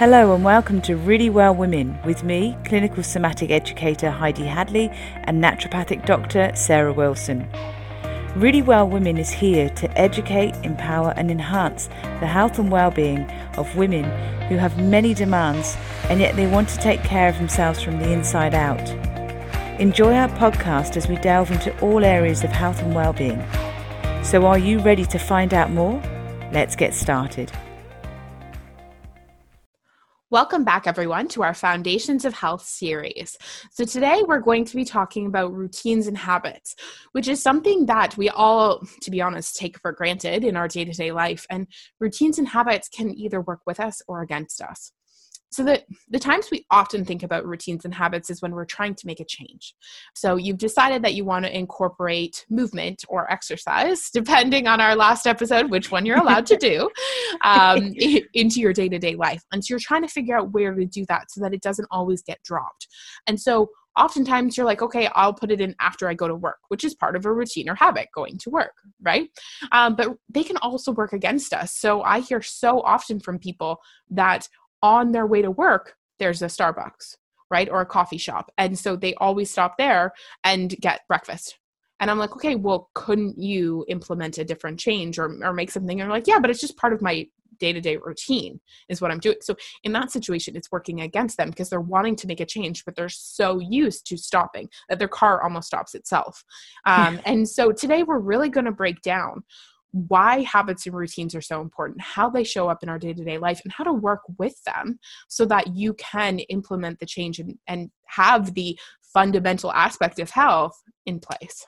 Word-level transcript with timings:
Hello 0.00 0.34
and 0.34 0.42
welcome 0.42 0.80
to 0.80 0.96
Really 0.96 1.28
Well 1.28 1.54
Women 1.54 1.98
with 2.06 2.24
me, 2.24 2.56
clinical 2.64 3.02
somatic 3.02 3.50
educator 3.50 4.10
Heidi 4.10 4.46
Hadley 4.46 4.88
and 5.24 5.44
naturopathic 5.44 6.06
doctor 6.06 6.50
Sarah 6.54 6.94
Wilson. 6.94 7.46
Really 8.34 8.62
Well 8.62 8.88
Women 8.88 9.18
is 9.18 9.28
here 9.28 9.68
to 9.68 9.98
educate, 9.98 10.56
empower, 10.64 11.12
and 11.18 11.30
enhance 11.30 11.88
the 12.20 12.26
health 12.26 12.58
and 12.58 12.72
well-being 12.72 13.30
of 13.58 13.76
women 13.76 14.04
who 14.48 14.56
have 14.56 14.82
many 14.82 15.12
demands 15.12 15.76
and 16.04 16.18
yet 16.18 16.34
they 16.34 16.46
want 16.46 16.70
to 16.70 16.78
take 16.78 17.02
care 17.02 17.28
of 17.28 17.36
themselves 17.36 17.82
from 17.82 17.98
the 17.98 18.10
inside 18.10 18.54
out. 18.54 18.88
Enjoy 19.78 20.14
our 20.14 20.30
podcast 20.30 20.96
as 20.96 21.08
we 21.08 21.16
delve 21.16 21.50
into 21.50 21.78
all 21.80 22.06
areas 22.06 22.42
of 22.42 22.48
health 22.48 22.80
and 22.80 22.94
well-being. 22.94 23.44
So 24.24 24.46
are 24.46 24.58
you 24.58 24.78
ready 24.78 25.04
to 25.04 25.18
find 25.18 25.52
out 25.52 25.70
more? 25.70 26.02
Let's 26.52 26.74
get 26.74 26.94
started. 26.94 27.52
Welcome 30.32 30.62
back, 30.62 30.86
everyone, 30.86 31.26
to 31.30 31.42
our 31.42 31.54
Foundations 31.54 32.24
of 32.24 32.34
Health 32.34 32.64
series. 32.64 33.36
So, 33.72 33.82
today 33.82 34.22
we're 34.24 34.38
going 34.38 34.64
to 34.64 34.76
be 34.76 34.84
talking 34.84 35.26
about 35.26 35.52
routines 35.52 36.06
and 36.06 36.16
habits, 36.16 36.76
which 37.10 37.26
is 37.26 37.42
something 37.42 37.86
that 37.86 38.16
we 38.16 38.28
all, 38.28 38.80
to 39.02 39.10
be 39.10 39.20
honest, 39.20 39.56
take 39.56 39.80
for 39.80 39.90
granted 39.90 40.44
in 40.44 40.54
our 40.54 40.68
day 40.68 40.84
to 40.84 40.92
day 40.92 41.10
life. 41.10 41.46
And 41.50 41.66
routines 41.98 42.38
and 42.38 42.46
habits 42.46 42.88
can 42.88 43.12
either 43.12 43.40
work 43.40 43.62
with 43.66 43.80
us 43.80 44.02
or 44.06 44.22
against 44.22 44.62
us 44.62 44.92
so 45.50 45.64
that 45.64 45.84
the 46.08 46.18
times 46.18 46.48
we 46.50 46.64
often 46.70 47.04
think 47.04 47.22
about 47.22 47.46
routines 47.46 47.84
and 47.84 47.94
habits 47.94 48.30
is 48.30 48.40
when 48.40 48.52
we're 48.52 48.64
trying 48.64 48.94
to 48.94 49.06
make 49.06 49.20
a 49.20 49.24
change. 49.24 49.74
So 50.14 50.36
you've 50.36 50.58
decided 50.58 51.02
that 51.02 51.14
you 51.14 51.24
want 51.24 51.44
to 51.44 51.56
incorporate 51.56 52.46
movement 52.48 53.04
or 53.08 53.30
exercise 53.30 54.10
depending 54.14 54.66
on 54.66 54.80
our 54.80 54.94
last 54.94 55.26
episode 55.26 55.70
which 55.70 55.90
one 55.90 56.06
you're 56.06 56.18
allowed 56.18 56.46
to 56.46 56.56
do 56.56 56.88
um, 57.42 57.92
into 58.34 58.60
your 58.60 58.72
day-to-day 58.72 59.16
life. 59.16 59.42
And 59.52 59.64
so 59.64 59.72
you're 59.72 59.80
trying 59.80 60.02
to 60.02 60.08
figure 60.08 60.36
out 60.36 60.52
where 60.52 60.74
to 60.74 60.86
do 60.86 61.04
that 61.08 61.30
so 61.30 61.40
that 61.40 61.52
it 61.52 61.62
doesn't 61.62 61.88
always 61.90 62.22
get 62.22 62.42
dropped. 62.42 62.86
And 63.26 63.40
so 63.40 63.70
oftentimes 63.96 64.56
you're 64.56 64.64
like 64.64 64.82
okay 64.82 65.08
i'll 65.16 65.34
put 65.34 65.50
it 65.50 65.60
in 65.60 65.74
after 65.80 66.08
i 66.08 66.14
go 66.14 66.28
to 66.28 66.34
work 66.36 66.58
which 66.68 66.84
is 66.84 66.94
part 66.94 67.16
of 67.16 67.26
a 67.26 67.32
routine 67.32 67.68
or 67.68 67.74
habit 67.74 68.06
going 68.14 68.38
to 68.38 68.48
work 68.48 68.72
right? 69.02 69.28
Um, 69.72 69.96
but 69.96 70.16
they 70.28 70.44
can 70.44 70.56
also 70.58 70.92
work 70.92 71.12
against 71.12 71.52
us. 71.52 71.74
So 71.76 72.02
i 72.02 72.20
hear 72.20 72.42
so 72.42 72.80
often 72.82 73.20
from 73.20 73.38
people 73.38 73.80
that 74.10 74.48
on 74.82 75.12
their 75.12 75.26
way 75.26 75.42
to 75.42 75.50
work, 75.50 75.94
there's 76.18 76.42
a 76.42 76.46
Starbucks, 76.46 77.16
right? 77.50 77.68
Or 77.68 77.80
a 77.80 77.86
coffee 77.86 78.18
shop. 78.18 78.50
And 78.58 78.78
so 78.78 78.96
they 78.96 79.14
always 79.14 79.50
stop 79.50 79.76
there 79.78 80.12
and 80.44 80.70
get 80.70 81.02
breakfast. 81.08 81.58
And 82.00 82.10
I'm 82.10 82.18
like, 82.18 82.32
okay, 82.32 82.56
well, 82.56 82.90
couldn't 82.94 83.38
you 83.38 83.84
implement 83.88 84.38
a 84.38 84.44
different 84.44 84.80
change 84.80 85.18
or, 85.18 85.38
or 85.44 85.52
make 85.52 85.70
something? 85.70 86.00
And 86.00 86.08
they're 86.08 86.16
like, 86.16 86.26
yeah, 86.26 86.38
but 86.38 86.50
it's 86.50 86.60
just 86.60 86.78
part 86.78 86.94
of 86.94 87.02
my 87.02 87.26
day 87.58 87.72
to 87.74 87.80
day 87.80 87.98
routine, 87.98 88.58
is 88.88 89.00
what 89.00 89.10
I'm 89.10 89.20
doing. 89.20 89.36
So 89.42 89.54
in 89.84 89.92
that 89.92 90.10
situation, 90.10 90.56
it's 90.56 90.72
working 90.72 91.02
against 91.02 91.36
them 91.36 91.50
because 91.50 91.68
they're 91.68 91.80
wanting 91.80 92.16
to 92.16 92.26
make 92.26 92.40
a 92.40 92.46
change, 92.46 92.84
but 92.84 92.96
they're 92.96 93.10
so 93.10 93.60
used 93.60 94.06
to 94.06 94.16
stopping 94.16 94.68
that 94.88 94.98
their 94.98 95.08
car 95.08 95.42
almost 95.42 95.68
stops 95.68 95.94
itself. 95.94 96.42
Um, 96.86 97.20
and 97.26 97.48
so 97.48 97.70
today, 97.70 98.02
we're 98.02 98.18
really 98.18 98.48
going 98.48 98.64
to 98.64 98.72
break 98.72 99.02
down 99.02 99.44
why 99.92 100.42
habits 100.42 100.86
and 100.86 100.94
routines 100.94 101.34
are 101.34 101.40
so 101.40 101.60
important, 101.60 102.00
how 102.00 102.30
they 102.30 102.44
show 102.44 102.68
up 102.68 102.82
in 102.82 102.88
our 102.88 102.98
day 102.98 103.12
to 103.12 103.24
day 103.24 103.38
life, 103.38 103.60
and 103.64 103.72
how 103.72 103.84
to 103.84 103.92
work 103.92 104.20
with 104.38 104.62
them 104.64 104.98
so 105.28 105.44
that 105.46 105.74
you 105.74 105.94
can 105.94 106.38
implement 106.50 106.98
the 106.98 107.06
change 107.06 107.38
and, 107.38 107.58
and 107.66 107.90
have 108.06 108.54
the 108.54 108.78
fundamental 109.12 109.72
aspect 109.72 110.18
of 110.18 110.30
health 110.30 110.80
in 111.06 111.18
place. 111.18 111.66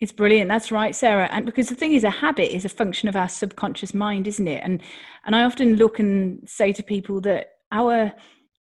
It's 0.00 0.12
brilliant. 0.12 0.48
That's 0.48 0.72
right, 0.72 0.94
Sarah. 0.94 1.28
And 1.32 1.46
because 1.46 1.68
the 1.68 1.74
thing 1.74 1.92
is, 1.92 2.04
a 2.04 2.10
habit 2.10 2.54
is 2.54 2.64
a 2.64 2.70
function 2.70 3.08
of 3.08 3.16
our 3.16 3.28
subconscious 3.28 3.94
mind, 3.94 4.26
isn't 4.26 4.48
it? 4.48 4.62
And 4.62 4.82
and 5.24 5.34
I 5.34 5.44
often 5.44 5.76
look 5.76 5.98
and 5.98 6.46
say 6.48 6.72
to 6.72 6.82
people 6.82 7.20
that 7.22 7.48
our 7.72 8.12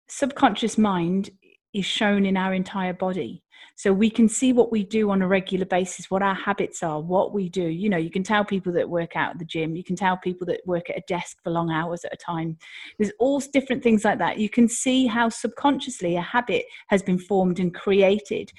subconscious 0.08 0.78
mind 0.78 1.30
is 1.72 1.84
shown 1.84 2.25
in 2.25 2.36
our 2.36 2.55
entire 2.55 2.92
body. 2.92 3.43
So 3.77 3.92
we 3.92 4.08
can 4.08 4.28
see 4.28 4.53
what 4.53 4.70
we 4.70 4.85
do 4.85 5.11
on 5.11 5.20
a 5.20 5.27
regular 5.27 5.67
basis, 5.67 6.11
what 6.11 6.23
our 6.23 6.35
habits 6.35 6.83
are, 6.83 7.01
what 7.01 7.33
we 7.33 7.48
do. 7.48 7.64
You 7.64 7.89
know, 7.89 7.96
you 7.96 8.11
can 8.11 8.23
tell 8.23 8.45
people 8.45 8.73
that 8.74 8.89
work 8.89 9.17
out 9.17 9.33
at 9.33 9.39
the 9.39 9.45
gym, 9.45 9.74
you 9.74 9.83
can 9.83 9.96
tell 9.96 10.17
people 10.17 10.46
that 10.46 10.61
work 10.64 10.90
at 10.90 10.98
a 10.98 11.02
desk 11.08 11.39
for 11.42 11.51
long 11.51 11.70
hours 11.70 12.05
at 12.05 12.13
a 12.13 12.17
time. 12.17 12.57
There's 12.98 13.13
all 13.18 13.40
different 13.40 13.83
things 13.83 14.05
like 14.05 14.18
that. 14.18 14.39
You 14.39 14.48
can 14.48 14.68
see 14.68 15.07
how 15.07 15.29
subconsciously 15.29 16.17
a 16.17 16.23
habit 16.23 16.67
has 16.89 17.02
been 17.02 17.18
formed 17.18 17.58
and 17.58 17.74
created. 17.74 18.52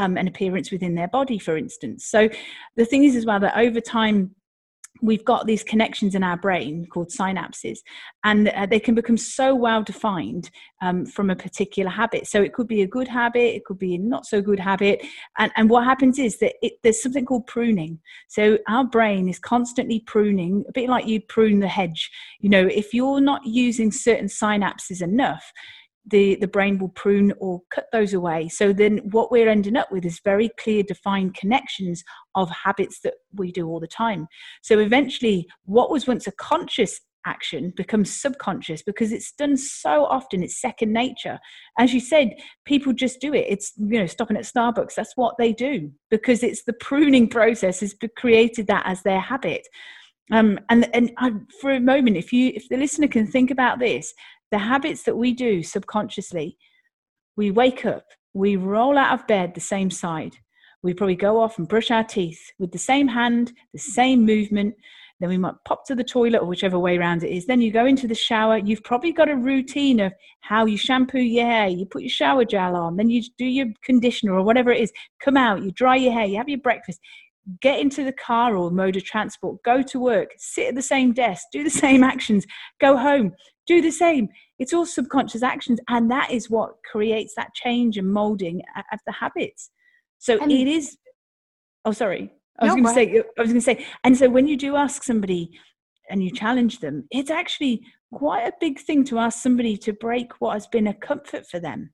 Um, 0.00 0.16
an 0.16 0.26
appearance 0.26 0.72
within 0.72 0.96
their 0.96 1.06
body, 1.06 1.38
for 1.38 1.56
instance. 1.56 2.06
So, 2.06 2.28
the 2.74 2.84
thing 2.84 3.04
is 3.04 3.14
as 3.14 3.24
well 3.24 3.38
that 3.38 3.56
over 3.56 3.80
time, 3.80 4.34
we've 5.02 5.24
got 5.24 5.46
these 5.46 5.62
connections 5.62 6.14
in 6.14 6.22
our 6.22 6.36
brain 6.36 6.86
called 6.86 7.10
synapses 7.10 7.78
and 8.24 8.48
uh, 8.48 8.66
they 8.66 8.80
can 8.80 8.94
become 8.94 9.16
so 9.16 9.54
well 9.54 9.82
defined 9.82 10.50
um, 10.82 11.06
from 11.06 11.30
a 11.30 11.36
particular 11.36 11.90
habit. 11.90 12.26
So 12.26 12.42
it 12.42 12.52
could 12.52 12.68
be 12.68 12.82
a 12.82 12.86
good 12.86 13.08
habit 13.08 13.54
it 13.54 13.64
could 13.64 13.78
be 13.78 13.94
a 13.94 13.98
not 13.98 14.26
so 14.26 14.40
good 14.40 14.60
habit 14.60 15.04
and, 15.38 15.52
and 15.56 15.70
what 15.70 15.84
happens 15.84 16.18
is 16.18 16.38
that 16.38 16.54
it, 16.62 16.74
there's 16.82 17.02
something 17.02 17.24
called 17.24 17.46
pruning. 17.46 17.98
So 18.28 18.58
our 18.68 18.84
brain 18.84 19.28
is 19.28 19.38
constantly 19.38 20.00
pruning 20.00 20.64
a 20.68 20.72
bit 20.72 20.88
like 20.88 21.06
you 21.06 21.20
prune 21.20 21.60
the 21.60 21.68
hedge. 21.68 22.10
You 22.40 22.50
know 22.50 22.66
if 22.66 22.94
you're 22.94 23.20
not 23.20 23.46
using 23.46 23.90
certain 23.90 24.26
synapses 24.26 25.02
enough 25.02 25.52
the, 26.08 26.36
the 26.36 26.48
brain 26.48 26.78
will 26.78 26.90
prune 26.90 27.32
or 27.38 27.62
cut 27.72 27.86
those 27.92 28.14
away. 28.14 28.48
So 28.48 28.72
then 28.72 28.98
what 29.10 29.30
we're 29.30 29.48
ending 29.48 29.76
up 29.76 29.90
with 29.90 30.04
is 30.04 30.20
very 30.24 30.50
clear, 30.58 30.82
defined 30.82 31.34
connections 31.34 32.02
of 32.34 32.50
habits 32.50 33.00
that 33.00 33.14
we 33.34 33.50
do 33.50 33.66
all 33.66 33.80
the 33.80 33.86
time. 33.86 34.28
So 34.62 34.78
eventually, 34.78 35.46
what 35.64 35.90
was 35.90 36.06
once 36.06 36.26
a 36.26 36.32
conscious 36.32 37.00
action 37.26 37.72
becomes 37.76 38.14
subconscious 38.14 38.82
because 38.82 39.12
it's 39.12 39.32
done 39.32 39.56
so 39.56 40.06
often. 40.06 40.42
It's 40.42 40.60
second 40.60 40.92
nature. 40.92 41.38
As 41.78 41.92
you 41.92 42.00
said 42.00 42.30
people 42.64 42.92
just 42.92 43.20
do 43.20 43.34
it. 43.34 43.46
It's 43.48 43.72
you 43.76 43.98
know 43.98 44.06
stopping 44.06 44.36
at 44.36 44.44
starbucks. 44.44 44.94
That's 44.94 45.16
what 45.16 45.34
they 45.38 45.52
do 45.52 45.90
because 46.10 46.42
it's 46.42 46.64
the 46.64 46.72
pruning 46.74 47.28
process 47.28 47.80
has 47.80 47.94
created 48.16 48.68
that 48.68 48.84
as 48.86 49.02
their 49.02 49.20
habit. 49.20 49.66
Um, 50.32 50.58
and 50.70 50.88
and 50.94 51.12
I, 51.18 51.32
for 51.60 51.72
a 51.72 51.80
moment 51.80 52.16
if 52.16 52.32
you 52.32 52.52
if 52.54 52.68
the 52.68 52.76
listener 52.76 53.08
can 53.08 53.26
think 53.26 53.50
about 53.50 53.78
this 53.78 54.12
the 54.50 54.58
habits 54.58 55.02
that 55.04 55.16
we 55.16 55.32
do 55.32 55.62
subconsciously 55.62 56.56
we 57.36 57.50
wake 57.50 57.84
up 57.84 58.04
we 58.36 58.56
roll 58.56 58.98
out 58.98 59.18
of 59.18 59.26
bed 59.26 59.54
the 59.54 59.62
same 59.62 59.90
side. 59.90 60.36
We 60.82 60.92
probably 60.92 61.16
go 61.16 61.40
off 61.40 61.56
and 61.56 61.66
brush 61.66 61.90
our 61.90 62.04
teeth 62.04 62.52
with 62.58 62.70
the 62.70 62.78
same 62.78 63.08
hand 63.08 63.54
the 63.72 63.78
same 63.78 64.26
movement. 64.26 64.74
Then 65.20 65.30
we 65.30 65.38
might 65.38 65.54
pop 65.64 65.86
to 65.86 65.94
the 65.94 66.04
toilet 66.04 66.42
or 66.42 66.44
whichever 66.44 66.78
way 66.78 66.98
around 66.98 67.22
it 67.22 67.34
is. 67.34 67.46
Then 67.46 67.62
you 67.62 67.72
go 67.72 67.86
into 67.86 68.06
the 68.06 68.14
shower. 68.14 68.58
You've 68.58 68.84
probably 68.84 69.12
got 69.12 69.30
a 69.30 69.36
routine 69.36 70.00
of 70.00 70.12
how 70.40 70.66
you 70.66 70.76
shampoo 70.76 71.20
your 71.20 71.46
hair. 71.46 71.68
You 71.68 71.86
put 71.86 72.02
your 72.02 72.10
shower 72.10 72.44
gel 72.44 72.76
on. 72.76 72.96
Then 72.96 73.08
you 73.08 73.22
do 73.38 73.46
your 73.46 73.68
conditioner 73.82 74.34
or 74.34 74.42
whatever 74.42 74.70
it 74.70 74.82
is. 74.82 74.92
Come 75.24 75.38
out. 75.38 75.62
You 75.62 75.70
dry 75.70 75.96
your 75.96 76.12
hair. 76.12 76.26
You 76.26 76.36
have 76.36 76.50
your 76.50 76.60
breakfast 76.60 77.00
get 77.60 77.78
into 77.78 78.04
the 78.04 78.12
car 78.12 78.56
or 78.56 78.70
mode 78.70 78.96
of 78.96 79.04
transport 79.04 79.56
go 79.64 79.80
to 79.80 80.00
work 80.00 80.30
sit 80.36 80.68
at 80.68 80.74
the 80.74 80.82
same 80.82 81.12
desk 81.12 81.46
do 81.52 81.62
the 81.62 81.70
same 81.84 82.02
actions 82.02 82.44
go 82.80 82.96
home 82.96 83.32
do 83.66 83.82
the 83.82 83.90
same. 83.90 84.28
It's 84.58 84.72
all 84.72 84.86
subconscious 84.86 85.42
actions, 85.42 85.80
and 85.88 86.10
that 86.10 86.30
is 86.30 86.48
what 86.48 86.76
creates 86.90 87.34
that 87.36 87.52
change 87.54 87.98
and 87.98 88.10
molding 88.10 88.62
of 88.92 89.00
the 89.06 89.12
habits. 89.12 89.70
So 90.18 90.38
and 90.40 90.50
it 90.50 90.66
is. 90.66 90.96
Oh, 91.84 91.92
sorry. 91.92 92.32
I 92.58 92.64
was 92.64 92.74
no, 92.74 92.82
going 92.82 92.94
to 92.94 93.00
say. 93.00 93.22
I 93.38 93.42
was 93.42 93.50
going 93.50 93.60
to 93.60 93.64
say. 93.64 93.86
And 94.04 94.16
so 94.16 94.30
when 94.30 94.46
you 94.46 94.56
do 94.56 94.76
ask 94.76 95.02
somebody, 95.02 95.50
and 96.08 96.22
you 96.22 96.30
challenge 96.30 96.78
them, 96.78 97.06
it's 97.10 97.30
actually 97.30 97.82
quite 98.12 98.46
a 98.46 98.52
big 98.60 98.78
thing 98.78 99.04
to 99.04 99.18
ask 99.18 99.42
somebody 99.42 99.76
to 99.76 99.92
break 99.92 100.40
what 100.40 100.54
has 100.54 100.66
been 100.68 100.86
a 100.86 100.94
comfort 100.94 101.46
for 101.46 101.58
them. 101.58 101.90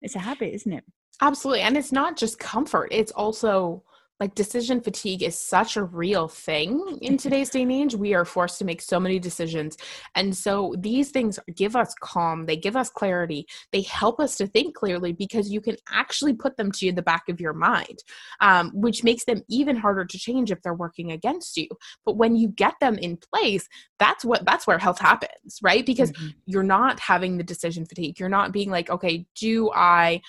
It's 0.00 0.16
a 0.16 0.20
habit, 0.20 0.54
isn't 0.54 0.72
it? 0.72 0.84
Absolutely, 1.20 1.60
and 1.60 1.76
it's 1.76 1.92
not 1.92 2.16
just 2.16 2.38
comfort; 2.38 2.88
it's 2.90 3.12
also 3.12 3.84
like 4.20 4.34
decision 4.34 4.80
fatigue 4.80 5.22
is 5.22 5.38
such 5.38 5.76
a 5.76 5.82
real 5.82 6.28
thing 6.28 6.98
in 7.00 7.16
today's 7.18 7.50
day 7.50 7.62
and 7.62 7.72
age. 7.72 7.94
We 7.94 8.14
are 8.14 8.24
forced 8.26 8.58
to 8.58 8.64
make 8.64 8.82
so 8.82 9.00
many 9.00 9.18
decisions. 9.18 9.76
And 10.14 10.36
so 10.36 10.74
these 10.78 11.10
things 11.10 11.38
give 11.56 11.74
us 11.74 11.94
calm. 12.00 12.46
They 12.46 12.56
give 12.56 12.76
us 12.76 12.90
clarity. 12.90 13.46
They 13.72 13.82
help 13.82 14.20
us 14.20 14.36
to 14.36 14.46
think 14.46 14.74
clearly 14.74 15.12
because 15.12 15.50
you 15.50 15.60
can 15.60 15.76
actually 15.90 16.34
put 16.34 16.56
them 16.56 16.70
to 16.72 16.92
the 16.92 17.02
back 17.02 17.28
of 17.28 17.40
your 17.40 17.54
mind 17.54 17.98
um, 18.40 18.70
which 18.74 19.02
makes 19.02 19.24
them 19.24 19.42
even 19.48 19.76
harder 19.76 20.04
to 20.04 20.18
change 20.18 20.50
if 20.50 20.60
they're 20.62 20.74
working 20.74 21.10
against 21.12 21.56
you. 21.56 21.68
But 22.04 22.16
when 22.16 22.36
you 22.36 22.48
get 22.48 22.74
them 22.80 22.98
in 22.98 23.16
place 23.16 23.66
that's 23.98 24.24
what 24.24 24.44
that's 24.44 24.66
where 24.66 24.78
health 24.78 24.98
happens 24.98 25.58
right? 25.62 25.84
Because 25.84 26.12
mm-hmm. 26.12 26.28
you're 26.46 26.62
not 26.62 27.00
having 27.00 27.38
the 27.38 27.44
decision 27.44 27.86
fatigue. 27.86 28.20
You're 28.20 28.28
not 28.28 28.52
being 28.52 28.70
like 28.70 28.90
okay 28.90 29.26
do 29.36 29.70
i 29.72 30.20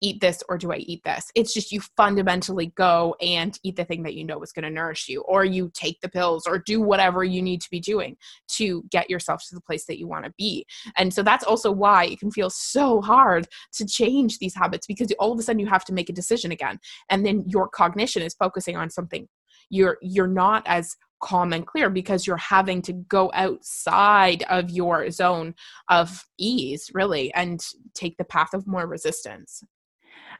eat 0.00 0.20
this 0.20 0.42
or 0.48 0.58
do 0.58 0.72
I 0.72 0.76
eat 0.76 1.02
this? 1.04 1.30
It's 1.34 1.52
just 1.52 1.72
you 1.72 1.80
fundamentally 1.96 2.72
go 2.76 3.14
and 3.20 3.58
eat 3.62 3.76
the 3.76 3.84
thing 3.84 4.02
that 4.04 4.14
you 4.14 4.24
know 4.24 4.42
is 4.42 4.52
going 4.52 4.64
to 4.64 4.70
nourish 4.70 5.08
you, 5.08 5.22
or 5.22 5.44
you 5.44 5.70
take 5.74 6.00
the 6.00 6.08
pills 6.08 6.46
or 6.46 6.58
do 6.58 6.80
whatever 6.80 7.22
you 7.24 7.42
need 7.42 7.60
to 7.62 7.70
be 7.70 7.80
doing 7.80 8.16
to 8.56 8.82
get 8.90 9.10
yourself 9.10 9.42
to 9.48 9.54
the 9.54 9.60
place 9.60 9.84
that 9.86 9.98
you 9.98 10.06
want 10.06 10.24
to 10.24 10.32
be. 10.36 10.66
And 10.96 11.12
so 11.12 11.22
that's 11.22 11.44
also 11.44 11.70
why 11.70 12.06
it 12.06 12.18
can 12.18 12.30
feel 12.30 12.50
so 12.50 13.00
hard 13.00 13.46
to 13.74 13.86
change 13.86 14.38
these 14.38 14.54
habits 14.54 14.86
because 14.86 15.12
all 15.18 15.32
of 15.32 15.38
a 15.38 15.42
sudden 15.42 15.60
you 15.60 15.66
have 15.66 15.84
to 15.86 15.94
make 15.94 16.08
a 16.08 16.14
decision 16.14 16.52
again. 16.52 16.78
And 17.08 17.24
then 17.24 17.44
your 17.46 17.68
cognition 17.68 18.22
is 18.22 18.34
focusing 18.34 18.76
on 18.76 18.90
something. 18.90 19.28
You're 19.68 19.98
you're 20.02 20.26
not 20.26 20.62
as 20.66 20.96
calm 21.22 21.52
and 21.52 21.66
clear 21.66 21.90
because 21.90 22.26
you're 22.26 22.36
having 22.38 22.80
to 22.80 22.94
go 22.94 23.30
outside 23.34 24.42
of 24.44 24.70
your 24.70 25.10
zone 25.10 25.54
of 25.90 26.24
ease, 26.38 26.90
really, 26.94 27.32
and 27.34 27.60
take 27.94 28.16
the 28.16 28.24
path 28.24 28.54
of 28.54 28.66
more 28.66 28.86
resistance 28.86 29.62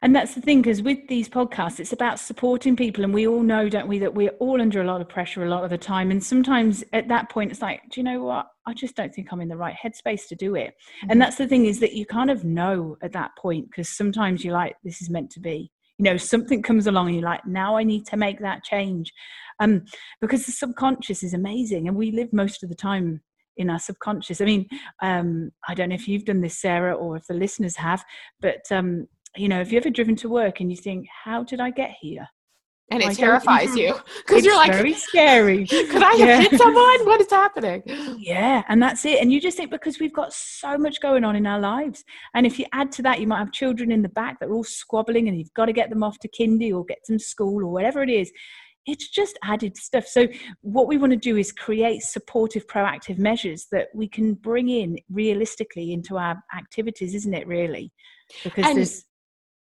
and 0.01 0.15
that's 0.15 0.33
the 0.33 0.41
thing 0.41 0.61
because 0.61 0.81
with 0.81 1.07
these 1.07 1.29
podcasts 1.29 1.79
it's 1.79 1.93
about 1.93 2.19
supporting 2.19 2.75
people 2.75 3.03
and 3.03 3.13
we 3.13 3.27
all 3.27 3.43
know 3.43 3.69
don't 3.69 3.87
we 3.87 3.99
that 3.99 4.13
we're 4.13 4.31
all 4.39 4.59
under 4.59 4.81
a 4.81 4.85
lot 4.85 5.01
of 5.01 5.07
pressure 5.07 5.43
a 5.43 5.49
lot 5.49 5.63
of 5.63 5.69
the 5.69 5.77
time. 5.77 6.11
And 6.11 6.23
sometimes 6.23 6.83
at 6.93 7.07
that 7.09 7.29
point 7.29 7.51
it's 7.51 7.61
like 7.61 7.81
do 7.89 7.99
you 7.99 8.03
know 8.03 8.23
what? 8.23 8.47
I 8.65 8.73
just 8.73 8.95
don't 8.95 9.13
think 9.13 9.31
i'm 9.31 9.41
in 9.41 9.47
the 9.47 9.57
right 9.57 9.75
headspace 9.75 10.27
to 10.29 10.35
do 10.35 10.55
it. 10.55 10.73
Mm-hmm. 10.73 11.11
and 11.11 11.21
that's 11.21 11.37
the 11.37 11.47
thing 11.47 11.65
is 11.65 11.79
that 11.79 11.93
you 11.93 12.05
kind 12.05 12.31
of 12.31 12.43
know 12.43 12.97
at 13.01 13.13
that 13.13 13.31
point 13.37 13.67
because 13.69 13.89
sometimes 13.89 14.43
you're 14.43 14.53
like 14.53 14.75
this 14.83 15.01
is 15.01 15.09
meant 15.09 15.29
to 15.31 15.39
be. 15.39 15.71
You 15.97 16.05
know 16.05 16.17
something 16.17 16.63
comes 16.63 16.87
along 16.87 17.07
and 17.07 17.15
you're 17.15 17.25
like 17.25 17.45
now 17.45 17.75
i 17.77 17.83
need 17.83 18.07
to 18.07 18.17
make 18.17 18.39
that 18.39 18.63
change. 18.63 19.13
Um 19.59 19.85
because 20.19 20.45
the 20.45 20.51
subconscious 20.51 21.21
is 21.21 21.33
amazing 21.33 21.87
and 21.87 21.95
we 21.95 22.11
live 22.11 22.33
most 22.33 22.63
of 22.63 22.69
the 22.69 22.75
time 22.75 23.21
in 23.57 23.69
our 23.69 23.79
subconscious. 23.79 24.41
I 24.41 24.45
mean 24.45 24.67
um 25.03 25.51
i 25.67 25.75
don't 25.75 25.89
know 25.89 25.95
if 25.95 26.07
you've 26.07 26.25
done 26.25 26.41
this 26.41 26.59
sarah 26.59 26.95
or 26.95 27.17
if 27.17 27.27
the 27.27 27.35
listeners 27.35 27.75
have 27.75 28.03
but 28.39 28.61
um 28.71 29.07
you 29.35 29.47
know, 29.47 29.59
have 29.59 29.71
you 29.71 29.77
ever 29.77 29.89
driven 29.89 30.15
to 30.17 30.29
work 30.29 30.59
and 30.59 30.71
you 30.71 30.77
think, 30.77 31.07
how 31.23 31.43
did 31.43 31.59
I 31.59 31.71
get 31.71 31.91
here? 31.99 32.27
And 32.91 33.01
it 33.01 33.15
terrifies 33.15 33.73
you 33.73 33.95
because 34.17 34.43
you're 34.43 34.55
like, 34.55 34.73
very 34.73 34.93
scary. 34.93 35.65
Could 35.67 36.03
I 36.03 36.13
have 36.15 36.51
hit 36.51 36.59
someone? 36.59 37.05
What 37.05 37.21
is 37.21 37.31
happening? 37.31 37.83
Yeah, 38.19 38.63
and 38.67 38.83
that's 38.83 39.05
it. 39.05 39.21
And 39.21 39.31
you 39.31 39.39
just 39.39 39.55
think 39.55 39.71
because 39.71 39.97
we've 39.99 40.13
got 40.13 40.33
so 40.33 40.77
much 40.77 40.99
going 40.99 41.23
on 41.23 41.37
in 41.37 41.47
our 41.47 41.59
lives, 41.59 42.03
and 42.33 42.45
if 42.45 42.59
you 42.59 42.65
add 42.73 42.91
to 42.93 43.01
that, 43.03 43.21
you 43.21 43.27
might 43.27 43.39
have 43.39 43.53
children 43.53 43.93
in 43.93 44.01
the 44.01 44.09
back 44.09 44.41
that 44.41 44.49
are 44.49 44.53
all 44.53 44.65
squabbling, 44.65 45.29
and 45.29 45.37
you've 45.37 45.53
got 45.53 45.67
to 45.67 45.73
get 45.73 45.89
them 45.89 46.03
off 46.03 46.19
to 46.19 46.29
kindy 46.37 46.75
or 46.75 46.83
get 46.83 46.97
them 47.07 47.17
school 47.17 47.63
or 47.63 47.71
whatever 47.71 48.03
it 48.03 48.09
is. 48.09 48.29
It's 48.85 49.09
just 49.09 49.39
added 49.43 49.77
stuff. 49.77 50.05
So 50.05 50.27
what 50.59 50.87
we 50.87 50.97
want 50.97 51.11
to 51.11 51.17
do 51.17 51.37
is 51.37 51.53
create 51.53 52.01
supportive, 52.01 52.67
proactive 52.67 53.17
measures 53.17 53.67
that 53.71 53.87
we 53.93 54.09
can 54.09 54.33
bring 54.33 54.67
in 54.67 54.97
realistically 55.09 55.93
into 55.93 56.17
our 56.17 56.43
activities, 56.57 57.15
isn't 57.15 57.33
it? 57.33 57.47
Really, 57.47 57.93
because 58.43 58.65
and- 58.65 58.77
there's 58.77 59.05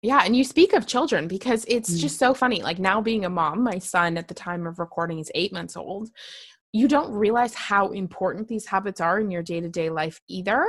yeah, 0.07 0.23
and 0.25 0.37
you 0.37 0.45
speak 0.45 0.73
of 0.73 0.87
children 0.87 1.27
because 1.27 1.65
it's 1.67 1.91
mm. 1.91 1.99
just 1.99 2.17
so 2.17 2.33
funny. 2.33 2.63
Like 2.63 2.79
now 2.79 3.01
being 3.01 3.25
a 3.25 3.29
mom, 3.29 3.65
my 3.65 3.79
son 3.79 4.17
at 4.17 4.29
the 4.29 4.35
time 4.35 4.65
of 4.65 4.79
recording 4.79 5.19
is 5.19 5.33
eight 5.35 5.53
months 5.53 5.77
old. 5.77 6.11
You 6.73 6.87
don't 6.87 7.11
realize 7.11 7.55
how 7.55 7.89
important 7.89 8.47
these 8.47 8.67
habits 8.67 9.01
are 9.01 9.19
in 9.19 9.33
your 9.33 9.43
day 9.43 9.61
to 9.61 9.69
day 9.69 9.91
life 9.91 10.21
either 10.29 10.65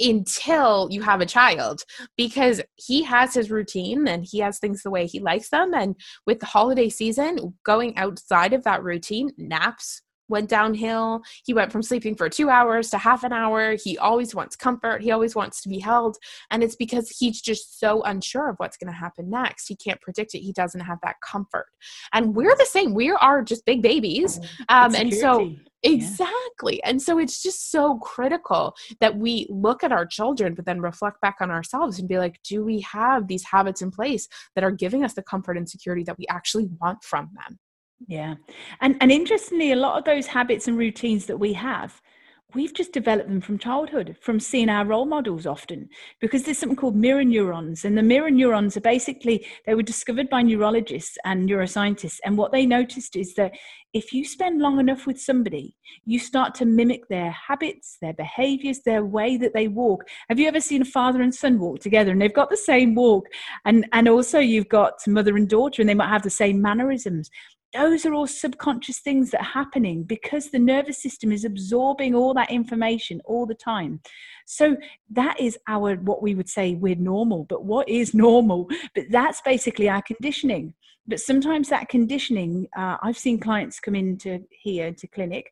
until 0.00 0.88
you 0.90 1.02
have 1.02 1.20
a 1.20 1.26
child 1.26 1.82
because 2.16 2.60
he 2.74 3.04
has 3.04 3.32
his 3.32 3.48
routine 3.48 4.08
and 4.08 4.26
he 4.28 4.40
has 4.40 4.58
things 4.58 4.82
the 4.82 4.90
way 4.90 5.06
he 5.06 5.20
likes 5.20 5.50
them. 5.50 5.72
And 5.72 5.94
with 6.26 6.40
the 6.40 6.46
holiday 6.46 6.88
season, 6.88 7.54
going 7.64 7.96
outside 7.96 8.54
of 8.54 8.64
that 8.64 8.82
routine, 8.82 9.30
naps, 9.38 10.02
went 10.30 10.48
downhill. 10.48 11.22
He 11.44 11.52
went 11.52 11.72
from 11.72 11.82
sleeping 11.82 12.14
for 12.14 12.28
two 12.28 12.48
hours 12.48 12.88
to 12.90 12.98
half 12.98 13.24
an 13.24 13.32
hour. 13.32 13.76
He 13.82 13.98
always 13.98 14.34
wants 14.34 14.56
comfort. 14.56 15.02
He 15.02 15.10
always 15.10 15.34
wants 15.34 15.60
to 15.62 15.68
be 15.68 15.80
held. 15.80 16.16
And 16.50 16.62
it's 16.62 16.76
because 16.76 17.10
he's 17.10 17.40
just 17.40 17.78
so 17.78 18.02
unsure 18.02 18.48
of 18.48 18.56
what's 18.56 18.76
going 18.76 18.92
to 18.92 18.98
happen 18.98 19.28
next. 19.28 19.68
He 19.68 19.76
can't 19.76 20.00
predict 20.00 20.34
it. 20.34 20.40
He 20.40 20.52
doesn't 20.52 20.80
have 20.80 20.98
that 21.02 21.16
comfort. 21.20 21.66
And 22.12 22.34
we're 22.34 22.56
the 22.56 22.66
same. 22.66 22.94
We 22.94 23.10
are 23.10 23.42
just 23.42 23.66
big 23.66 23.82
babies. 23.82 24.38
Um, 24.68 24.94
and 24.94 25.12
so, 25.12 25.52
Exactly. 25.82 26.80
Yeah. 26.82 26.90
And 26.90 27.02
so 27.02 27.18
it's 27.18 27.42
just 27.42 27.70
so 27.70 27.98
critical 27.98 28.74
that 29.00 29.16
we 29.16 29.46
look 29.48 29.82
at 29.82 29.92
our 29.92 30.04
children, 30.04 30.54
but 30.54 30.66
then 30.66 30.80
reflect 30.80 31.20
back 31.20 31.36
on 31.40 31.50
ourselves 31.50 31.98
and 31.98 32.08
be 32.08 32.18
like, 32.18 32.38
do 32.42 32.64
we 32.64 32.80
have 32.80 33.28
these 33.28 33.44
habits 33.44 33.80
in 33.80 33.90
place 33.90 34.28
that 34.54 34.64
are 34.64 34.70
giving 34.70 35.04
us 35.04 35.14
the 35.14 35.22
comfort 35.22 35.56
and 35.56 35.68
security 35.68 36.04
that 36.04 36.18
we 36.18 36.26
actually 36.28 36.68
want 36.80 37.02
from 37.02 37.30
them? 37.34 37.58
Yeah. 38.08 38.36
And 38.80 38.96
and 39.00 39.12
interestingly, 39.12 39.72
a 39.72 39.76
lot 39.76 39.98
of 39.98 40.04
those 40.04 40.26
habits 40.26 40.66
and 40.68 40.78
routines 40.78 41.26
that 41.26 41.36
we 41.36 41.52
have, 41.52 42.00
we've 42.54 42.74
just 42.74 42.92
developed 42.92 43.28
them 43.28 43.40
from 43.40 43.58
childhood, 43.58 44.16
from 44.20 44.40
seeing 44.40 44.68
our 44.70 44.84
role 44.86 45.04
models 45.04 45.46
often, 45.46 45.88
because 46.20 46.42
there's 46.44 46.58
something 46.58 46.76
called 46.76 46.96
mirror 46.96 47.24
neurons. 47.24 47.84
And 47.84 47.96
the 47.96 48.02
mirror 48.02 48.30
neurons 48.30 48.76
are 48.76 48.80
basically, 48.80 49.46
they 49.66 49.74
were 49.74 49.82
discovered 49.82 50.30
by 50.30 50.42
neurologists 50.42 51.18
and 51.24 51.48
neuroscientists. 51.48 52.18
And 52.24 52.38
what 52.38 52.52
they 52.52 52.64
noticed 52.64 53.16
is 53.16 53.34
that 53.34 53.52
if 53.92 54.12
you 54.12 54.24
spend 54.24 54.60
long 54.60 54.80
enough 54.80 55.06
with 55.06 55.20
somebody, 55.20 55.74
you 56.06 56.18
start 56.18 56.54
to 56.56 56.64
mimic 56.64 57.06
their 57.08 57.30
habits, 57.30 57.98
their 58.00 58.14
behaviors, 58.14 58.80
their 58.80 59.04
way 59.04 59.36
that 59.36 59.52
they 59.52 59.68
walk. 59.68 60.04
Have 60.28 60.38
you 60.38 60.48
ever 60.48 60.60
seen 60.60 60.82
a 60.82 60.86
father 60.86 61.20
and 61.22 61.34
son 61.34 61.58
walk 61.58 61.80
together 61.80 62.12
and 62.12 62.20
they've 62.22 62.32
got 62.32 62.50
the 62.50 62.56
same 62.56 62.94
walk? 62.94 63.26
And, 63.64 63.86
and 63.92 64.08
also 64.08 64.38
you've 64.38 64.68
got 64.68 64.94
mother 65.06 65.36
and 65.36 65.48
daughter 65.48 65.82
and 65.82 65.88
they 65.88 65.94
might 65.94 66.08
have 66.08 66.22
the 66.22 66.30
same 66.30 66.62
mannerisms 66.62 67.30
those 67.74 68.04
are 68.04 68.14
all 68.14 68.26
subconscious 68.26 68.98
things 68.98 69.30
that 69.30 69.40
are 69.40 69.44
happening 69.44 70.02
because 70.02 70.50
the 70.50 70.58
nervous 70.58 71.02
system 71.02 71.30
is 71.32 71.44
absorbing 71.44 72.14
all 72.14 72.34
that 72.34 72.50
information 72.50 73.20
all 73.24 73.46
the 73.46 73.54
time. 73.54 74.00
So 74.46 74.76
that 75.10 75.40
is 75.40 75.58
our 75.68 75.94
what 75.96 76.22
we 76.22 76.34
would 76.34 76.48
say 76.48 76.74
we're 76.74 76.96
normal 76.96 77.44
but 77.44 77.64
what 77.64 77.88
is 77.88 78.14
normal? 78.26 78.68
But 78.94 79.04
that's 79.10 79.40
basically 79.42 79.88
our 79.88 80.02
conditioning. 80.02 80.74
But 81.06 81.20
sometimes 81.20 81.68
that 81.70 81.88
conditioning 81.88 82.68
uh, 82.76 82.96
i've 83.02 83.18
seen 83.18 83.40
clients 83.40 83.80
come 83.80 83.94
into 83.94 84.44
here 84.50 84.92
to 84.92 85.06
clinic 85.08 85.50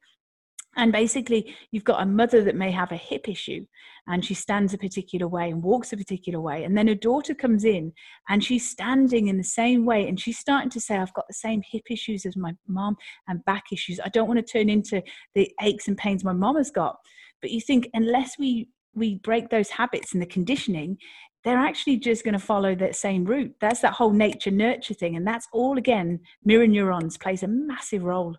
and 0.78 0.92
basically, 0.92 1.56
you've 1.72 1.84
got 1.84 2.00
a 2.00 2.06
mother 2.06 2.44
that 2.44 2.54
may 2.54 2.70
have 2.70 2.92
a 2.92 2.96
hip 2.96 3.28
issue 3.28 3.66
and 4.06 4.25
she 4.25 4.32
stands 4.32 4.72
a 4.72 4.78
particular 4.78 5.26
way 5.26 5.50
and 5.50 5.60
walks 5.60 5.92
a 5.92 5.96
particular 5.96 6.40
way. 6.40 6.62
And 6.62 6.78
then 6.78 6.88
a 6.88 6.94
daughter 6.94 7.34
comes 7.34 7.64
in 7.64 7.92
and 8.28 8.44
she's 8.44 8.70
standing 8.70 9.26
in 9.26 9.36
the 9.36 9.44
same 9.44 9.84
way 9.84 10.08
and 10.08 10.20
she's 10.20 10.38
starting 10.38 10.70
to 10.70 10.80
say, 10.80 10.96
I've 10.96 11.12
got 11.14 11.26
the 11.26 11.34
same 11.34 11.62
hip 11.69 11.90
issues 11.90 12.25
as 12.25 12.36
my 12.36 12.54
mom 12.69 12.96
and 13.26 13.44
back 13.44 13.64
issues. 13.72 13.98
I 13.98 14.08
don't 14.08 14.28
want 14.28 14.38
to 14.38 14.52
turn 14.52 14.69
into 14.70 15.02
the 15.34 15.52
aches 15.60 15.88
and 15.88 15.98
pains 15.98 16.22
my 16.22 16.32
mom 16.32 16.56
has 16.56 16.70
got. 16.70 16.96
But 17.42 17.50
you 17.50 17.60
think, 17.60 17.88
unless 17.92 18.38
we 18.38 18.69
we 18.94 19.16
break 19.16 19.50
those 19.50 19.70
habits 19.70 20.12
and 20.12 20.22
the 20.22 20.26
conditioning, 20.26 20.96
they're 21.44 21.58
actually 21.58 21.96
just 21.98 22.24
going 22.24 22.34
to 22.34 22.38
follow 22.38 22.74
that 22.76 22.96
same 22.96 23.24
route. 23.24 23.54
That's 23.60 23.81
that 23.81 23.94
whole 23.94 24.12
nature 24.12 24.50
nurture 24.50 24.94
thing. 24.94 25.16
And 25.16 25.26
that's 25.26 25.46
all 25.52 25.76
again, 25.76 26.20
mirror 26.44 26.66
neurons 26.66 27.16
plays 27.16 27.42
a 27.42 27.48
massive 27.48 28.04
role. 28.04 28.36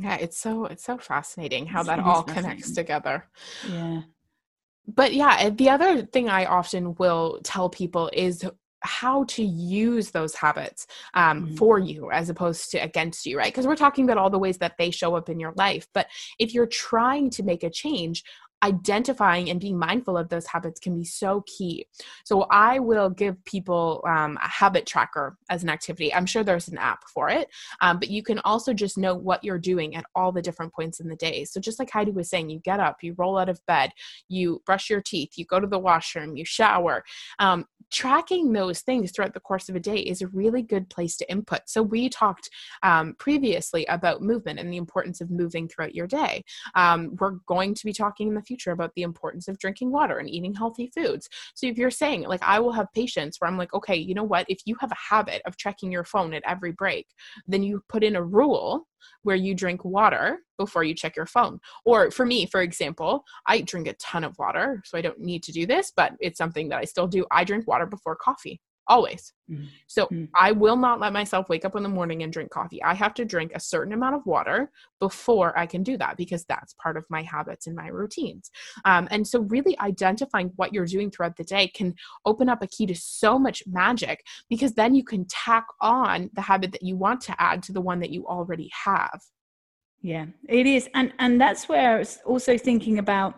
Yeah, 0.00 0.16
it's 0.16 0.38
so 0.38 0.66
it's 0.66 0.84
so 0.84 0.96
fascinating 0.98 1.66
how 1.66 1.80
it's 1.80 1.88
that 1.88 1.98
all 1.98 2.22
connects 2.22 2.72
together. 2.72 3.24
Yeah. 3.68 4.02
But 4.86 5.12
yeah, 5.12 5.50
the 5.50 5.68
other 5.68 6.02
thing 6.02 6.28
I 6.28 6.46
often 6.46 6.94
will 6.94 7.40
tell 7.42 7.68
people 7.68 8.10
is 8.12 8.44
how 8.80 9.24
to 9.24 9.42
use 9.42 10.10
those 10.10 10.34
habits 10.34 10.86
um, 11.14 11.46
mm-hmm. 11.46 11.54
for 11.56 11.78
you 11.78 12.10
as 12.12 12.30
opposed 12.30 12.70
to 12.70 12.78
against 12.78 13.26
you, 13.26 13.36
right? 13.36 13.52
Because 13.52 13.66
we're 13.66 13.76
talking 13.76 14.04
about 14.04 14.18
all 14.18 14.30
the 14.30 14.38
ways 14.38 14.58
that 14.58 14.74
they 14.78 14.90
show 14.90 15.16
up 15.16 15.28
in 15.28 15.40
your 15.40 15.52
life. 15.56 15.86
But 15.92 16.06
if 16.38 16.54
you're 16.54 16.66
trying 16.66 17.30
to 17.30 17.42
make 17.42 17.64
a 17.64 17.70
change, 17.70 18.22
identifying 18.62 19.50
and 19.50 19.60
being 19.60 19.78
mindful 19.78 20.16
of 20.16 20.28
those 20.28 20.46
habits 20.46 20.80
can 20.80 20.94
be 20.94 21.04
so 21.04 21.44
key. 21.46 21.86
So 22.24 22.42
I 22.50 22.78
will 22.78 23.10
give 23.10 23.42
people 23.44 24.02
um, 24.06 24.38
a 24.42 24.48
habit 24.48 24.86
tracker 24.86 25.36
as 25.48 25.62
an 25.62 25.68
activity. 25.68 26.12
I'm 26.12 26.26
sure 26.26 26.42
there's 26.42 26.68
an 26.68 26.78
app 26.78 27.04
for 27.08 27.28
it, 27.28 27.48
um, 27.80 27.98
but 27.98 28.10
you 28.10 28.22
can 28.22 28.38
also 28.40 28.72
just 28.72 28.98
know 28.98 29.14
what 29.14 29.44
you're 29.44 29.58
doing 29.58 29.94
at 29.96 30.06
all 30.14 30.32
the 30.32 30.42
different 30.42 30.72
points 30.72 31.00
in 31.00 31.08
the 31.08 31.16
day. 31.16 31.44
So 31.44 31.60
just 31.60 31.78
like 31.78 31.90
Heidi 31.90 32.10
was 32.10 32.28
saying, 32.28 32.50
you 32.50 32.58
get 32.60 32.80
up, 32.80 33.02
you 33.02 33.14
roll 33.16 33.38
out 33.38 33.48
of 33.48 33.64
bed, 33.66 33.92
you 34.28 34.62
brush 34.66 34.90
your 34.90 35.00
teeth, 35.00 35.32
you 35.36 35.44
go 35.44 35.60
to 35.60 35.66
the 35.66 35.78
washroom, 35.78 36.36
you 36.36 36.44
shower. 36.44 37.04
Um, 37.38 37.66
tracking 37.90 38.52
those 38.52 38.80
things 38.80 39.10
throughout 39.10 39.34
the 39.34 39.40
course 39.40 39.68
of 39.68 39.76
a 39.76 39.80
day 39.80 39.98
is 39.98 40.20
a 40.20 40.28
really 40.28 40.62
good 40.62 40.88
place 40.90 41.16
to 41.16 41.30
input. 41.30 41.60
So 41.66 41.82
we 41.82 42.08
talked 42.08 42.50
um, 42.82 43.14
previously 43.18 43.86
about 43.86 44.22
movement 44.22 44.58
and 44.58 44.72
the 44.72 44.76
importance 44.76 45.20
of 45.20 45.30
moving 45.30 45.68
throughout 45.68 45.94
your 45.94 46.06
day. 46.06 46.44
Um, 46.74 47.16
we're 47.18 47.38
going 47.46 47.74
to 47.74 47.84
be 47.84 47.92
talking 47.92 48.28
in 48.28 48.34
the 48.34 48.42
future 48.48 48.72
about 48.72 48.92
the 48.96 49.02
importance 49.02 49.46
of 49.46 49.58
drinking 49.58 49.92
water 49.92 50.18
and 50.18 50.30
eating 50.30 50.54
healthy 50.54 50.90
foods. 50.94 51.28
So 51.54 51.66
if 51.66 51.76
you're 51.76 51.90
saying, 51.90 52.22
like, 52.22 52.42
I 52.42 52.58
will 52.58 52.72
have 52.72 52.92
patients 52.94 53.38
where 53.38 53.50
I'm 53.50 53.58
like, 53.58 53.74
okay, 53.74 53.96
you 53.96 54.14
know 54.14 54.24
what? 54.24 54.46
If 54.48 54.60
you 54.64 54.74
have 54.80 54.90
a 54.90 55.14
habit 55.14 55.42
of 55.46 55.56
checking 55.56 55.92
your 55.92 56.04
phone 56.04 56.32
at 56.34 56.42
every 56.46 56.72
break, 56.72 57.06
then 57.46 57.62
you 57.62 57.82
put 57.88 58.02
in 58.02 58.16
a 58.16 58.22
rule 58.22 58.86
where 59.22 59.36
you 59.36 59.54
drink 59.54 59.84
water 59.84 60.38
before 60.56 60.84
you 60.84 60.94
check 60.94 61.14
your 61.16 61.26
phone. 61.26 61.60
Or 61.84 62.10
for 62.10 62.26
me, 62.26 62.46
for 62.46 62.62
example, 62.62 63.24
I 63.46 63.60
drink 63.60 63.86
a 63.86 63.94
ton 63.94 64.24
of 64.24 64.36
water, 64.38 64.82
so 64.84 64.98
I 64.98 65.02
don't 65.02 65.20
need 65.20 65.42
to 65.44 65.52
do 65.52 65.66
this, 65.66 65.92
but 65.94 66.12
it's 66.20 66.38
something 66.38 66.68
that 66.70 66.78
I 66.78 66.84
still 66.84 67.06
do. 67.06 67.24
I 67.30 67.44
drink 67.44 67.68
water 67.68 67.86
before 67.86 68.16
coffee 68.16 68.60
always. 68.88 69.32
Mm-hmm. 69.50 69.64
So 69.86 70.06
mm-hmm. 70.06 70.24
I 70.34 70.52
will 70.52 70.76
not 70.76 71.00
let 71.00 71.12
myself 71.12 71.48
wake 71.48 71.64
up 71.64 71.76
in 71.76 71.82
the 71.82 71.88
morning 71.88 72.22
and 72.22 72.32
drink 72.32 72.50
coffee. 72.50 72.82
I 72.82 72.94
have 72.94 73.14
to 73.14 73.24
drink 73.24 73.52
a 73.54 73.60
certain 73.60 73.92
amount 73.92 74.16
of 74.16 74.26
water 74.26 74.70
before 75.00 75.56
I 75.58 75.66
can 75.66 75.82
do 75.82 75.96
that 75.98 76.16
because 76.16 76.44
that's 76.44 76.74
part 76.74 76.96
of 76.96 77.04
my 77.10 77.22
habits 77.22 77.66
and 77.66 77.76
my 77.76 77.88
routines. 77.88 78.50
Um, 78.84 79.08
and 79.10 79.26
so, 79.26 79.40
really 79.40 79.78
identifying 79.80 80.52
what 80.56 80.72
you're 80.72 80.86
doing 80.86 81.10
throughout 81.10 81.36
the 81.36 81.44
day 81.44 81.68
can 81.68 81.94
open 82.24 82.48
up 82.48 82.62
a 82.62 82.66
key 82.66 82.86
to 82.86 82.94
so 82.94 83.38
much 83.38 83.62
magic 83.66 84.24
because 84.48 84.72
then 84.72 84.94
you 84.94 85.04
can 85.04 85.26
tack 85.26 85.66
on 85.80 86.30
the 86.34 86.40
habit 86.40 86.72
that 86.72 86.82
you 86.82 86.96
want 86.96 87.20
to 87.22 87.34
add 87.40 87.62
to 87.64 87.72
the 87.72 87.80
one 87.80 88.00
that 88.00 88.10
you 88.10 88.26
already 88.26 88.70
have. 88.84 89.20
Yeah, 90.00 90.26
it 90.48 90.66
is. 90.66 90.88
And 90.94 91.12
and 91.18 91.40
that's 91.40 91.68
where 91.68 91.96
I 91.96 91.98
was 91.98 92.18
also 92.24 92.56
thinking 92.56 92.98
about 92.98 93.34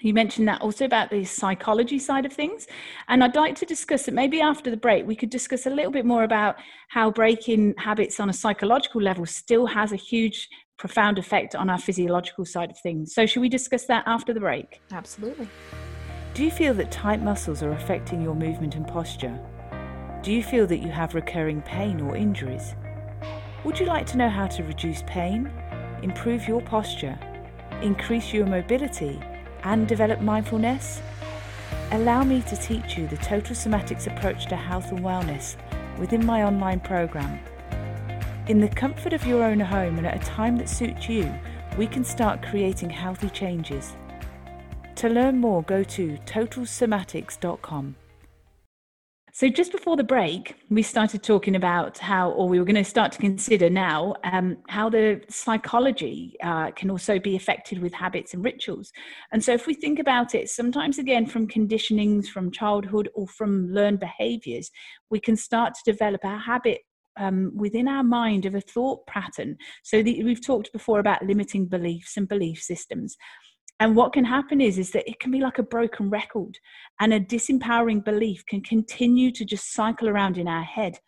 you 0.00 0.12
mentioned 0.12 0.48
that 0.48 0.60
also 0.60 0.84
about 0.84 1.10
the 1.10 1.24
psychology 1.24 1.98
side 1.98 2.26
of 2.26 2.32
things. 2.32 2.66
And 3.08 3.22
I'd 3.22 3.36
like 3.36 3.54
to 3.56 3.66
discuss 3.66 4.08
it 4.08 4.14
maybe 4.14 4.40
after 4.40 4.70
the 4.70 4.76
break. 4.76 5.06
We 5.06 5.16
could 5.16 5.30
discuss 5.30 5.66
a 5.66 5.70
little 5.70 5.92
bit 5.92 6.04
more 6.04 6.24
about 6.24 6.56
how 6.88 7.10
breaking 7.10 7.74
habits 7.78 8.20
on 8.20 8.28
a 8.28 8.32
psychological 8.32 9.00
level 9.00 9.26
still 9.26 9.66
has 9.66 9.92
a 9.92 9.96
huge 9.96 10.48
profound 10.76 11.18
effect 11.18 11.54
on 11.54 11.70
our 11.70 11.78
physiological 11.78 12.44
side 12.44 12.70
of 12.70 12.78
things. 12.78 13.14
So, 13.14 13.26
should 13.26 13.40
we 13.40 13.48
discuss 13.48 13.86
that 13.86 14.04
after 14.06 14.34
the 14.34 14.40
break? 14.40 14.82
Absolutely. 14.92 15.48
Do 16.34 16.42
you 16.42 16.50
feel 16.50 16.74
that 16.74 16.90
tight 16.90 17.22
muscles 17.22 17.62
are 17.62 17.72
affecting 17.72 18.20
your 18.20 18.34
movement 18.34 18.74
and 18.74 18.86
posture? 18.86 19.38
Do 20.22 20.32
you 20.32 20.42
feel 20.42 20.66
that 20.66 20.78
you 20.78 20.88
have 20.88 21.14
recurring 21.14 21.62
pain 21.62 22.00
or 22.00 22.16
injuries? 22.16 22.74
Would 23.64 23.78
you 23.78 23.86
like 23.86 24.06
to 24.06 24.18
know 24.18 24.28
how 24.28 24.46
to 24.48 24.64
reduce 24.64 25.02
pain, 25.06 25.50
improve 26.02 26.48
your 26.48 26.60
posture, 26.60 27.18
increase 27.82 28.32
your 28.32 28.46
mobility, 28.46 29.20
and 29.64 29.88
develop 29.88 30.20
mindfulness? 30.20 31.00
Allow 31.92 32.24
me 32.24 32.42
to 32.42 32.56
teach 32.56 32.96
you 32.96 33.06
the 33.06 33.16
total 33.16 33.54
somatics 33.54 34.06
approach 34.06 34.46
to 34.46 34.56
health 34.56 34.90
and 34.90 35.00
wellness 35.00 35.56
within 35.98 36.24
my 36.24 36.42
online 36.42 36.80
program. 36.80 37.38
In 38.46 38.60
the 38.60 38.68
comfort 38.68 39.12
of 39.12 39.26
your 39.26 39.42
own 39.42 39.60
home 39.60 39.98
and 39.98 40.06
at 40.06 40.22
a 40.22 40.26
time 40.26 40.56
that 40.58 40.68
suits 40.68 41.08
you, 41.08 41.32
we 41.78 41.86
can 41.86 42.04
start 42.04 42.42
creating 42.42 42.90
healthy 42.90 43.30
changes. 43.30 43.96
To 44.96 45.08
learn 45.08 45.38
more, 45.38 45.62
go 45.62 45.82
to 45.82 46.18
totalsomatics.com. 46.26 47.96
So, 49.36 49.48
just 49.48 49.72
before 49.72 49.96
the 49.96 50.04
break, 50.04 50.54
we 50.70 50.82
started 50.82 51.24
talking 51.24 51.56
about 51.56 51.98
how, 51.98 52.30
or 52.30 52.48
we 52.48 52.60
were 52.60 52.64
going 52.64 52.76
to 52.76 52.84
start 52.84 53.10
to 53.12 53.18
consider 53.18 53.68
now, 53.68 54.14
um, 54.22 54.58
how 54.68 54.88
the 54.88 55.22
psychology 55.28 56.36
uh, 56.40 56.70
can 56.70 56.88
also 56.88 57.18
be 57.18 57.34
affected 57.34 57.82
with 57.82 57.92
habits 57.92 58.32
and 58.32 58.44
rituals. 58.44 58.92
And 59.32 59.42
so, 59.42 59.52
if 59.52 59.66
we 59.66 59.74
think 59.74 59.98
about 59.98 60.36
it, 60.36 60.50
sometimes 60.50 60.98
again 60.98 61.26
from 61.26 61.48
conditionings 61.48 62.28
from 62.28 62.52
childhood 62.52 63.08
or 63.16 63.26
from 63.26 63.66
learned 63.72 63.98
behaviors, 63.98 64.70
we 65.10 65.18
can 65.18 65.36
start 65.36 65.74
to 65.74 65.92
develop 65.92 66.22
a 66.22 66.38
habit 66.38 66.82
um, 67.16 67.50
within 67.56 67.88
our 67.88 68.04
mind 68.04 68.46
of 68.46 68.54
a 68.54 68.60
thought 68.60 69.04
pattern. 69.08 69.56
So 69.82 70.00
the, 70.00 70.22
we've 70.22 70.46
talked 70.46 70.72
before 70.72 71.00
about 71.00 71.26
limiting 71.26 71.66
beliefs 71.66 72.16
and 72.16 72.28
belief 72.28 72.62
systems 72.62 73.16
and 73.80 73.96
what 73.96 74.12
can 74.12 74.24
happen 74.24 74.60
is 74.60 74.78
is 74.78 74.92
that 74.92 75.08
it 75.08 75.18
can 75.18 75.30
be 75.30 75.40
like 75.40 75.58
a 75.58 75.62
broken 75.62 76.08
record 76.08 76.58
and 77.00 77.12
a 77.12 77.20
disempowering 77.20 78.04
belief 78.04 78.44
can 78.46 78.60
continue 78.60 79.32
to 79.32 79.44
just 79.44 79.72
cycle 79.72 80.08
around 80.08 80.38
in 80.38 80.46
our 80.46 80.62
head. 80.62 80.98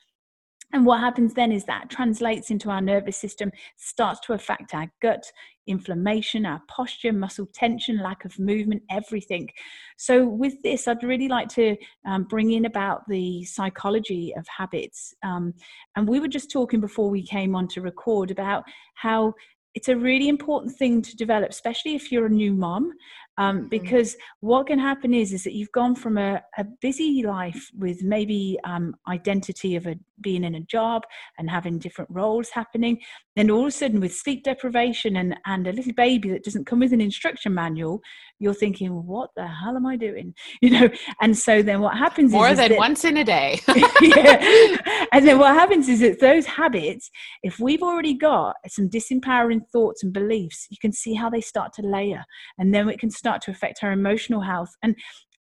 And 0.72 0.84
what 0.84 0.98
happens 0.98 1.32
then 1.32 1.52
is 1.52 1.64
that 1.64 1.90
translates 1.90 2.50
into 2.50 2.70
our 2.70 2.80
nervous 2.80 3.16
system 3.16 3.52
starts 3.76 4.18
to 4.26 4.32
affect 4.32 4.74
our 4.74 4.90
gut 5.00 5.24
inflammation 5.68 6.46
our 6.46 6.62
posture 6.68 7.12
muscle 7.12 7.48
tension 7.52 7.98
lack 8.00 8.24
of 8.24 8.38
movement 8.38 8.82
everything. 8.90 9.48
So 9.96 10.26
with 10.26 10.60
this 10.62 10.86
i'd 10.86 11.02
really 11.02 11.28
like 11.28 11.48
to 11.50 11.76
um, 12.04 12.24
bring 12.24 12.52
in 12.52 12.66
about 12.66 13.02
the 13.08 13.44
psychology 13.44 14.34
of 14.36 14.46
habits. 14.48 15.14
Um, 15.22 15.54
and 15.96 16.08
we 16.08 16.20
were 16.20 16.28
just 16.28 16.50
talking 16.50 16.80
before 16.80 17.10
we 17.10 17.26
came 17.26 17.54
on 17.54 17.68
to 17.68 17.80
record 17.80 18.30
about 18.30 18.64
how 18.94 19.34
it's 19.76 19.88
a 19.88 19.96
really 19.96 20.28
important 20.28 20.74
thing 20.74 21.02
to 21.02 21.14
develop, 21.14 21.50
especially 21.50 21.94
if 21.94 22.10
you're 22.10 22.26
a 22.26 22.30
new 22.30 22.54
mom, 22.54 22.94
um, 23.38 23.58
mm-hmm. 23.58 23.68
because 23.68 24.16
what 24.40 24.66
can 24.66 24.78
happen 24.78 25.14
is 25.14 25.32
is 25.32 25.44
that 25.44 25.54
you've 25.54 25.72
gone 25.72 25.94
from 25.94 26.18
a, 26.18 26.42
a 26.58 26.64
busy 26.80 27.22
life 27.24 27.70
with 27.76 28.02
maybe 28.02 28.58
um, 28.64 28.94
identity 29.08 29.76
of 29.76 29.86
a, 29.86 29.96
being 30.20 30.44
in 30.44 30.54
a 30.54 30.60
job 30.60 31.02
and 31.38 31.50
having 31.50 31.78
different 31.78 32.10
roles 32.10 32.48
happening, 32.50 32.98
then 33.34 33.50
all 33.50 33.62
of 33.62 33.66
a 33.66 33.70
sudden 33.70 34.00
with 34.00 34.14
sleep 34.14 34.44
deprivation 34.44 35.16
and 35.16 35.36
and 35.46 35.66
a 35.66 35.72
little 35.72 35.92
baby 35.92 36.30
that 36.30 36.44
doesn't 36.44 36.66
come 36.66 36.80
with 36.80 36.92
an 36.92 37.00
instruction 37.00 37.52
manual, 37.52 38.00
you're 38.38 38.54
thinking, 38.54 38.90
what 39.06 39.30
the 39.36 39.46
hell 39.46 39.76
am 39.76 39.86
I 39.86 39.96
doing? 39.96 40.34
You 40.62 40.70
know, 40.70 40.88
and 41.20 41.36
so 41.36 41.62
then 41.62 41.80
what 41.80 41.96
happens 41.96 42.32
more 42.32 42.48
is, 42.48 42.56
than 42.56 42.70
that, 42.70 42.78
once 42.78 43.04
in 43.04 43.18
a 43.18 43.24
day. 43.24 43.60
yeah, 44.00 44.78
and 45.12 45.26
then 45.26 45.38
what 45.38 45.54
happens 45.54 45.88
is 45.88 46.00
that 46.00 46.18
those 46.18 46.46
habits, 46.46 47.10
if 47.42 47.60
we've 47.60 47.82
already 47.82 48.14
got 48.14 48.56
some 48.66 48.88
disempowering 48.88 49.60
thoughts 49.70 50.02
and 50.02 50.12
beliefs, 50.12 50.66
you 50.70 50.78
can 50.80 50.92
see 50.92 51.14
how 51.14 51.28
they 51.30 51.40
start 51.40 51.72
to 51.74 51.82
layer, 51.82 52.24
and 52.58 52.74
then 52.74 52.88
it 52.88 52.98
can 52.98 53.10
start 53.10 53.25
to 53.42 53.50
affect 53.50 53.80
our 53.82 53.92
emotional 53.92 54.40
health 54.40 54.70
and 54.82 54.96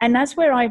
and 0.03 0.13
that's 0.13 0.37
where 0.37 0.53
I, 0.53 0.71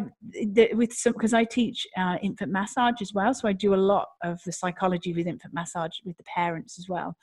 with 0.73 0.91
some, 0.91 1.13
because 1.13 1.33
I 1.33 1.45
teach 1.45 1.87
uh, 1.97 2.17
infant 2.21 2.51
massage 2.51 3.01
as 3.01 3.13
well, 3.13 3.33
so 3.33 3.47
I 3.47 3.53
do 3.53 3.73
a 3.73 3.77
lot 3.77 4.09
of 4.21 4.41
the 4.45 4.51
psychology 4.51 5.13
with 5.13 5.25
infant 5.25 5.53
massage 5.53 5.93
with 6.03 6.17
the 6.17 6.25
parents 6.25 6.77
as 6.77 6.89
well. 6.89 7.15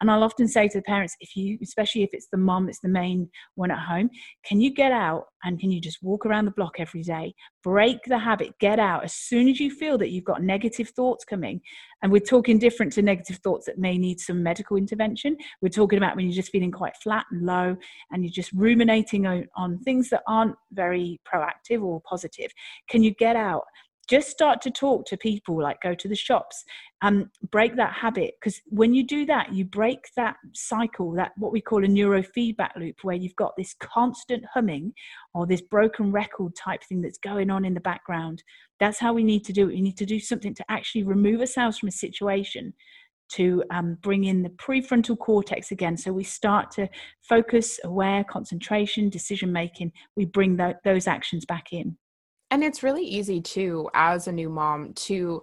And 0.00 0.10
I'll 0.10 0.24
often 0.24 0.48
say 0.48 0.68
to 0.68 0.78
the 0.78 0.82
parents, 0.82 1.16
if 1.20 1.36
you, 1.36 1.58
especially 1.62 2.02
if 2.02 2.10
it's 2.12 2.28
the 2.30 2.38
mom, 2.38 2.68
it's 2.68 2.80
the 2.80 2.88
main 2.88 3.30
one 3.54 3.70
at 3.70 3.78
home, 3.78 4.10
can 4.44 4.60
you 4.60 4.72
get 4.72 4.92
out 4.92 5.26
and 5.44 5.58
can 5.58 5.70
you 5.70 5.80
just 5.80 6.02
walk 6.02 6.26
around 6.26 6.44
the 6.44 6.50
block 6.50 6.74
every 6.78 7.02
day? 7.02 7.34
Break 7.62 7.98
the 8.06 8.18
habit, 8.18 8.58
get 8.58 8.78
out. 8.78 9.04
As 9.04 9.14
soon 9.14 9.48
as 9.48 9.60
you 9.60 9.70
feel 9.70 9.96
that 9.98 10.10
you've 10.10 10.24
got 10.24 10.42
negative 10.42 10.90
thoughts 10.90 11.24
coming, 11.24 11.60
and 12.04 12.12
we're 12.12 12.20
talking 12.20 12.58
different 12.58 12.92
to 12.92 13.02
negative 13.02 13.38
thoughts 13.38 13.64
that 13.64 13.78
may 13.78 13.96
need 13.96 14.20
some 14.20 14.42
medical 14.42 14.76
intervention. 14.76 15.38
We're 15.62 15.70
talking 15.70 15.96
about 15.96 16.16
when 16.16 16.26
you're 16.26 16.34
just 16.34 16.52
feeling 16.52 16.70
quite 16.70 16.94
flat 17.02 17.24
and 17.30 17.46
low 17.46 17.74
and 18.12 18.22
you're 18.22 18.30
just 18.30 18.52
ruminating 18.52 19.26
on, 19.26 19.46
on 19.56 19.78
things 19.78 20.10
that 20.10 20.22
aren't 20.28 20.54
very 20.72 21.18
proactive 21.26 21.82
or 21.82 22.02
positive. 22.06 22.52
Can 22.90 23.02
you 23.02 23.14
get 23.14 23.36
out? 23.36 23.62
Just 24.08 24.30
start 24.30 24.60
to 24.62 24.70
talk 24.70 25.04
to 25.06 25.16
people 25.16 25.60
like 25.62 25.80
go 25.82 25.94
to 25.94 26.08
the 26.08 26.14
shops 26.16 26.64
um, 27.02 27.30
break 27.50 27.76
that 27.76 27.92
habit 27.92 28.34
because 28.40 28.60
when 28.66 28.94
you 28.94 29.06
do 29.06 29.26
that 29.26 29.52
you 29.52 29.64
break 29.64 30.06
that 30.16 30.36
cycle 30.54 31.12
that 31.12 31.32
what 31.36 31.52
we 31.52 31.60
call 31.60 31.84
a 31.84 31.88
neurofeedback 31.88 32.76
loop 32.76 32.96
where 33.02 33.16
you've 33.16 33.36
got 33.36 33.52
this 33.56 33.74
constant 33.80 34.44
humming 34.52 34.92
or 35.34 35.46
this 35.46 35.62
broken 35.62 36.12
record 36.12 36.52
type 36.56 36.82
thing 36.84 37.00
that's 37.02 37.18
going 37.18 37.50
on 37.50 37.64
in 37.64 37.74
the 37.74 37.80
background 37.80 38.42
that's 38.80 38.98
how 38.98 39.12
we 39.12 39.24
need 39.24 39.44
to 39.44 39.52
do 39.52 39.68
it 39.68 39.74
we 39.74 39.80
need 39.80 39.98
to 39.98 40.06
do 40.06 40.20
something 40.20 40.54
to 40.54 40.64
actually 40.70 41.02
remove 41.02 41.40
ourselves 41.40 41.78
from 41.78 41.88
a 41.88 41.92
situation 41.92 42.72
to 43.30 43.64
um, 43.70 43.96
bring 44.02 44.24
in 44.24 44.42
the 44.42 44.50
prefrontal 44.50 45.18
cortex 45.18 45.70
again. 45.70 45.96
So 45.96 46.12
we 46.12 46.24
start 46.24 46.70
to 46.72 46.88
focus, 47.22 47.80
aware, 47.84 48.24
concentration, 48.24 49.08
decision 49.08 49.52
making. 49.52 49.92
We 50.16 50.26
bring 50.26 50.56
th- 50.56 50.76
those 50.84 51.06
actions 51.06 51.44
back 51.44 51.72
in. 51.72 51.96
And 52.50 52.62
it's 52.62 52.82
really 52.82 53.04
easy 53.04 53.40
too, 53.40 53.88
as 53.94 54.28
a 54.28 54.32
new 54.32 54.48
mom, 54.48 54.92
to 54.94 55.42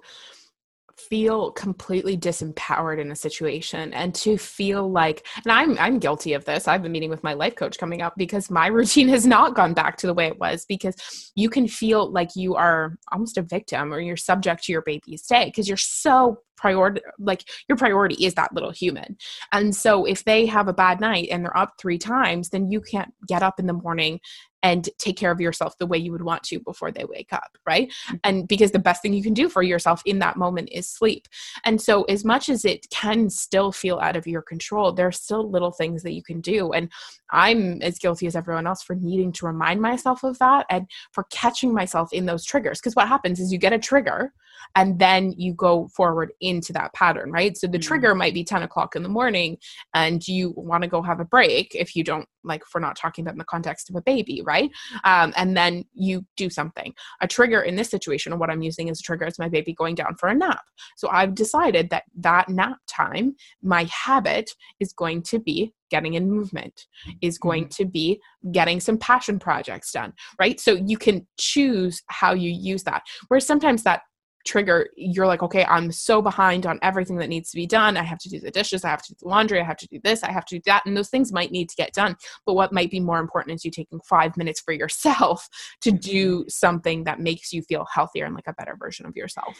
feel 1.10 1.52
completely 1.52 2.18
disempowered 2.18 3.00
in 3.00 3.12
a 3.12 3.16
situation 3.16 3.94
and 3.94 4.14
to 4.14 4.38
feel 4.38 4.90
like 4.90 5.26
and 5.44 5.52
I'm 5.52 5.78
I'm 5.80 6.00
guilty 6.00 6.34
of 6.34 6.46
this. 6.46 6.68
I 6.68 6.74
have 6.74 6.86
a 6.86 6.90
meeting 6.90 7.10
with 7.10 7.24
my 7.24 7.34
life 7.34 7.56
coach 7.56 7.78
coming 7.78 8.02
up 8.02 8.14
because 8.18 8.52
my 8.52 8.68
routine 8.78 9.08
has 9.10 9.26
not 9.26 9.56
gone 9.56 9.74
back 9.74 9.98
to 9.98 10.08
the 10.08 10.14
way 10.14 10.28
it 10.28 10.40
was 10.40 10.66
because 10.66 11.32
you 11.36 11.50
can 11.50 11.68
feel 11.68 12.12
like 12.12 12.30
you 12.36 12.56
are 12.56 12.98
almost 13.12 13.38
a 13.38 13.42
victim 13.42 13.94
or 13.94 14.00
you're 14.00 14.18
subject 14.18 14.64
to 14.64 14.72
your 14.72 14.84
baby's 14.84 15.24
day 15.24 15.46
because 15.46 15.68
you're 15.68 15.78
so 15.78 16.38
priority 16.62 17.02
like 17.20 17.44
your 17.68 17.76
priority 17.76 18.24
is 18.24 18.36
that 18.36 18.54
little 18.54 18.72
human 18.72 19.18
and 19.52 19.76
so 19.76 20.06
if 20.06 20.24
they 20.24 20.46
have 20.46 20.68
a 20.68 20.74
bad 20.74 21.02
night 21.02 21.28
and 21.32 21.44
they're 21.44 21.58
up 21.58 21.74
three 21.80 21.98
times 21.98 22.50
then 22.50 22.72
you 22.72 22.80
can't 22.80 23.12
get 23.28 23.42
up 23.42 23.60
in 23.60 23.66
the 23.66 23.74
morning 23.74 24.20
and 24.64 24.90
take 24.98 25.18
care 25.18 25.32
of 25.32 25.42
yourself 25.42 25.78
the 25.78 25.88
way 25.88 25.98
you 25.98 26.12
would 26.12 26.22
want 26.22 26.44
to 26.44 26.60
before 26.60 26.92
they 26.92 27.06
wake 27.06 27.34
up, 27.34 27.58
right? 27.66 27.90
Mm-hmm. 27.90 28.16
And 28.24 28.48
because 28.48 28.72
the 28.72 28.80
best 28.80 29.02
thing 29.02 29.14
you 29.14 29.24
can 29.24 29.34
do 29.34 29.50
for 29.50 29.64
yourself 29.64 30.02
in 30.06 30.20
that 30.20 30.38
moment 30.38 30.70
is 30.72 30.88
sleep. 30.88 31.28
And 31.66 31.82
so, 31.82 32.04
as 32.04 32.24
much 32.24 32.50
as 32.50 32.66
it 32.66 32.88
can 32.90 33.30
still 33.30 33.72
feel 33.72 34.00
out 34.00 34.16
of 34.16 34.28
your 34.28 34.42
control, 34.42 34.92
there 34.92 35.08
are 35.08 35.12
still 35.12 35.50
little 35.50 35.72
things 35.72 36.04
that 36.04 36.14
you 36.14 36.24
can 36.24 36.42
do. 36.42 36.72
And 36.72 36.92
I'm 37.32 37.82
as 37.82 37.98
guilty 37.98 38.28
as 38.28 38.36
everyone 38.36 38.68
else 38.68 38.84
for 38.84 38.96
needing 38.96 39.32
to 39.34 39.46
remind 39.46 39.82
myself 39.82 40.24
of 40.24 40.38
that 40.40 40.66
and 40.70 40.88
for 41.12 41.26
catching 41.32 41.74
myself 41.74 42.14
in 42.14 42.26
those 42.26 42.46
triggers. 42.46 42.80
Because 42.80 42.96
what 42.96 43.08
happens 43.08 43.40
is 43.40 43.52
you 43.52 43.58
get 43.58 43.74
a 43.74 43.80
trigger 43.80 44.34
and 44.76 45.00
then 45.00 45.34
you 45.38 45.54
go 45.54 45.88
forward 45.96 46.32
into 46.42 46.74
that 46.74 46.94
pattern, 46.94 47.32
right? 47.32 47.58
So 47.58 47.68
the 47.68 47.78
mm-hmm. 47.78 47.88
trigger 47.88 48.16
might 48.16 48.34
be 48.34 48.44
10 48.44 48.64
o'clock 48.64 48.96
in 48.96 49.04
the 49.04 49.10
morning 49.10 49.58
and 49.94 50.26
you 50.28 50.54
want 50.56 50.84
to 50.84 50.90
go 50.90 51.02
have 51.02 51.20
a 51.20 51.26
break 51.26 51.76
if 51.76 51.96
you 51.96 52.04
don't 52.04 52.28
like, 52.44 52.62
if 52.62 52.70
we're 52.74 52.82
not 52.82 52.96
talking 52.96 53.24
about 53.24 53.34
in 53.34 53.38
the 53.38 53.46
context 53.46 53.90
of 53.90 53.96
a 53.96 54.02
baby, 54.02 54.42
right? 54.44 54.70
Um, 55.04 55.34
and 55.36 55.56
then 55.56 55.86
you 55.94 56.26
do 56.38 56.50
something. 56.50 56.94
A 57.22 57.28
trigger 57.28 57.62
in 57.62 57.76
this 57.76 57.90
situation, 57.90 58.38
what 58.40 58.50
I'm 58.50 58.62
using 58.62 58.90
as 58.90 59.00
a 59.00 59.04
trigger 59.04 59.26
is 59.26 59.40
my 59.40 59.50
baby 59.50 59.74
going 59.74 59.96
down 59.96 60.16
for 60.16 60.30
a 60.30 60.36
nap. 60.36 60.64
So 60.98 61.10
I've 61.10 61.36
decided 61.36 61.90
that 61.92 62.04
that 62.18 62.50
nap 62.50 62.78
time, 62.88 63.36
my 63.62 63.88
habit 63.92 64.50
is 64.80 64.94
going 64.94 65.22
to 65.24 65.40
be 65.40 65.74
getting 65.92 66.16
in 66.16 66.30
movement 66.30 66.88
is 67.22 67.38
going 67.38 67.66
mm-hmm. 67.66 67.84
to 67.84 67.86
be 67.86 68.20
getting 68.52 68.80
some 68.80 68.98
passion 68.98 69.38
projects 69.38 69.92
done 69.92 70.14
right 70.40 70.60
so 70.60 70.72
you 70.72 70.98
can 70.98 71.28
choose 71.38 72.02
how 72.08 72.34
you 72.34 72.50
use 72.50 72.84
that 72.84 73.04
whereas 73.28 73.46
sometimes 73.46 73.84
that 73.84 74.02
trigger 74.46 74.90
you're 74.96 75.28
like 75.28 75.44
okay 75.44 75.66
i'm 75.66 75.92
so 75.92 76.22
behind 76.22 76.66
on 76.66 76.80
everything 76.82 77.18
that 77.18 77.30
needs 77.30 77.52
to 77.52 77.56
be 77.56 77.66
done. 77.66 77.98
I 77.98 78.04
have 78.04 78.20
to 78.20 78.30
do 78.30 78.40
the 78.40 78.52
dishes. 78.52 78.84
I 78.84 78.90
have 78.90 79.02
to 79.04 79.14
do 79.14 79.18
the 79.22 79.28
laundry. 79.28 79.60
I 79.60 79.64
have 79.64 79.78
to 79.78 79.88
do 79.88 80.00
this. 80.04 80.24
I 80.24 80.32
have 80.32 80.46
to 80.46 80.56
do 80.56 80.62
that. 80.66 80.84
And 80.86 80.96
those 80.96 81.10
things 81.10 81.32
might 81.32 81.52
need 81.52 81.70
to 81.70 81.76
get 81.76 81.94
done. 81.94 82.16
But 82.46 82.54
what 82.54 82.74
might 82.74 82.92
be 82.92 83.00
more 83.00 83.20
important 83.20 83.56
is 83.56 83.66
you 83.66 83.72
taking 83.72 84.00
five 84.02 84.36
minutes 84.38 84.60
for 84.60 84.74
yourself 84.74 85.48
to 85.82 85.92
do 85.92 86.40
mm-hmm. 86.40 86.50
something 86.50 87.04
that 87.06 87.20
makes 87.20 87.54
you 87.54 87.62
feel 87.62 87.86
healthier 87.94 88.26
and 88.26 88.36
like 88.36 88.48
a 88.48 88.54
better 88.54 88.76
version 88.78 89.06
of 89.06 89.16
yourself. 89.16 89.58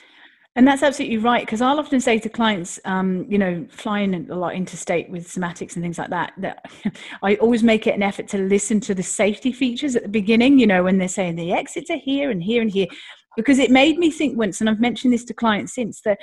And 0.58 0.68
that's 0.68 0.84
absolutely 0.84 1.18
right 1.18 1.46
because 1.46 1.62
I'll 1.62 1.80
often 1.80 2.02
say 2.02 2.20
to 2.20 2.28
clients, 2.28 2.78
um, 2.84 3.26
you 3.30 3.38
know, 3.38 3.66
flying 3.70 4.30
a 4.30 4.36
lot 4.36 4.54
interstate 4.54 5.10
with 5.10 5.26
somatics 5.26 5.76
and 5.76 5.84
things 5.84 5.98
like 5.98 6.10
that, 6.10 6.34
that 6.40 6.66
I 7.24 7.36
always 7.36 7.64
make 7.64 7.88
it 7.88 7.96
an 7.96 8.04
effort 8.04 8.28
to 8.30 8.38
listen 8.38 8.82
to 8.82 8.94
the 8.94 9.04
safety 9.04 9.54
features 9.54 9.96
at 9.96 10.04
the 10.04 10.10
beginning. 10.10 10.60
You 10.60 10.68
know, 10.68 10.84
when 10.84 10.98
they're 10.98 11.08
saying 11.08 11.38
the 11.38 11.54
exits 11.54 11.90
are 11.90 11.96
here 11.96 12.32
and 12.32 12.44
here 12.44 12.62
and 12.62 12.70
here, 12.70 12.88
because 13.36 13.60
it 13.60 13.72
made 13.72 13.98
me 13.98 14.12
think 14.12 14.38
once, 14.38 14.62
and 14.62 14.70
I've 14.70 14.80
mentioned 14.80 15.14
this 15.14 15.26
to 15.26 15.34
clients 15.34 15.74
since 15.74 16.02
that 16.02 16.20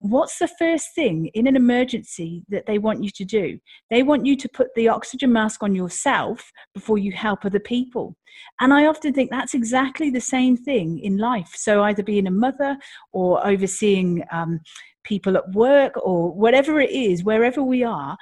what's 0.00 0.38
the 0.38 0.48
first 0.58 0.94
thing 0.94 1.26
in 1.34 1.46
an 1.46 1.56
emergency 1.56 2.44
that 2.48 2.66
they 2.66 2.78
want 2.78 3.02
you 3.02 3.10
to 3.10 3.24
do? 3.24 3.58
They 3.90 4.02
want 4.02 4.26
you 4.26 4.36
to 4.36 4.48
put 4.48 4.68
the 4.74 4.88
oxygen 4.88 5.32
mask 5.32 5.62
on 5.62 5.74
yourself 5.74 6.52
before 6.74 6.98
you 6.98 7.12
help 7.12 7.44
other 7.44 7.60
people. 7.60 8.16
And 8.60 8.72
I 8.72 8.86
often 8.86 9.12
think 9.12 9.30
that's 9.30 9.54
exactly 9.54 10.10
the 10.10 10.20
same 10.20 10.56
thing 10.56 10.98
in 11.00 11.16
life. 11.16 11.52
So, 11.54 11.82
either 11.82 12.02
being 12.02 12.26
a 12.26 12.32
mother 12.32 12.76
or 13.12 13.44
overseeing 13.46 14.22
um, 14.30 14.60
people 15.04 15.36
at 15.36 15.50
work 15.52 15.94
or 15.96 16.32
whatever 16.32 16.80
it 16.80 16.90
is, 16.90 17.24
wherever 17.24 17.62
we 17.62 17.82
are, 17.82 18.16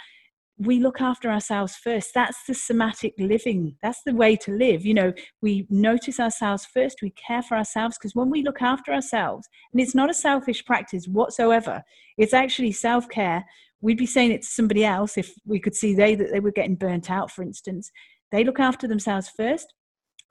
we 0.58 0.80
look 0.80 1.00
after 1.00 1.30
ourselves 1.30 1.76
first. 1.76 2.12
That's 2.14 2.38
the 2.46 2.54
somatic 2.54 3.14
living. 3.18 3.76
That's 3.82 4.00
the 4.06 4.14
way 4.14 4.36
to 4.36 4.52
live. 4.52 4.86
You 4.86 4.94
know, 4.94 5.12
we 5.42 5.66
notice 5.68 6.18
ourselves 6.18 6.66
first, 6.66 7.02
we 7.02 7.10
care 7.10 7.42
for 7.42 7.56
ourselves, 7.56 7.98
because 7.98 8.14
when 8.14 8.30
we 8.30 8.42
look 8.42 8.62
after 8.62 8.92
ourselves, 8.92 9.48
and 9.72 9.80
it's 9.80 9.94
not 9.94 10.10
a 10.10 10.14
selfish 10.14 10.64
practice 10.64 11.06
whatsoever, 11.06 11.82
it's 12.16 12.32
actually 12.32 12.72
self 12.72 13.08
care. 13.08 13.44
We'd 13.82 13.98
be 13.98 14.06
saying 14.06 14.32
it 14.32 14.42
to 14.42 14.48
somebody 14.48 14.84
else 14.84 15.18
if 15.18 15.34
we 15.44 15.60
could 15.60 15.74
see 15.74 15.94
they 15.94 16.14
that 16.14 16.32
they 16.32 16.40
were 16.40 16.52
getting 16.52 16.76
burnt 16.76 17.10
out, 17.10 17.30
for 17.30 17.42
instance. 17.42 17.90
They 18.32 18.42
look 18.42 18.58
after 18.58 18.88
themselves 18.88 19.30
first, 19.36 19.74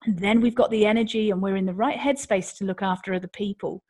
and 0.05 0.17
then 0.17 0.41
we've 0.41 0.55
got 0.55 0.71
the 0.71 0.87
energy 0.87 1.29
and 1.29 1.41
we're 1.41 1.55
in 1.55 1.67
the 1.67 1.73
right 1.73 1.97
headspace 1.97 2.57
to 2.57 2.65
look 2.65 2.81
after 2.81 3.13
other 3.13 3.27
people. 3.27 3.83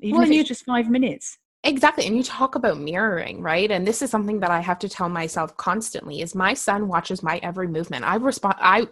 Even 0.00 0.16
well, 0.16 0.24
if 0.24 0.30
it's 0.30 0.36
you, 0.36 0.44
just 0.44 0.64
five 0.64 0.88
minutes. 0.88 1.38
Exactly. 1.62 2.06
And 2.06 2.16
you 2.16 2.22
talk 2.22 2.54
about 2.54 2.80
mirroring, 2.80 3.42
right? 3.42 3.70
And 3.70 3.86
this 3.86 4.00
is 4.00 4.10
something 4.10 4.40
that 4.40 4.50
I 4.50 4.60
have 4.60 4.78
to 4.78 4.88
tell 4.88 5.10
myself 5.10 5.54
constantly 5.58 6.22
is 6.22 6.34
my 6.34 6.54
son 6.54 6.88
watches 6.88 7.22
my 7.22 7.38
every 7.42 7.68
movement. 7.68 8.04
I 8.04 8.14
respond 8.16 8.56
I 8.60 8.86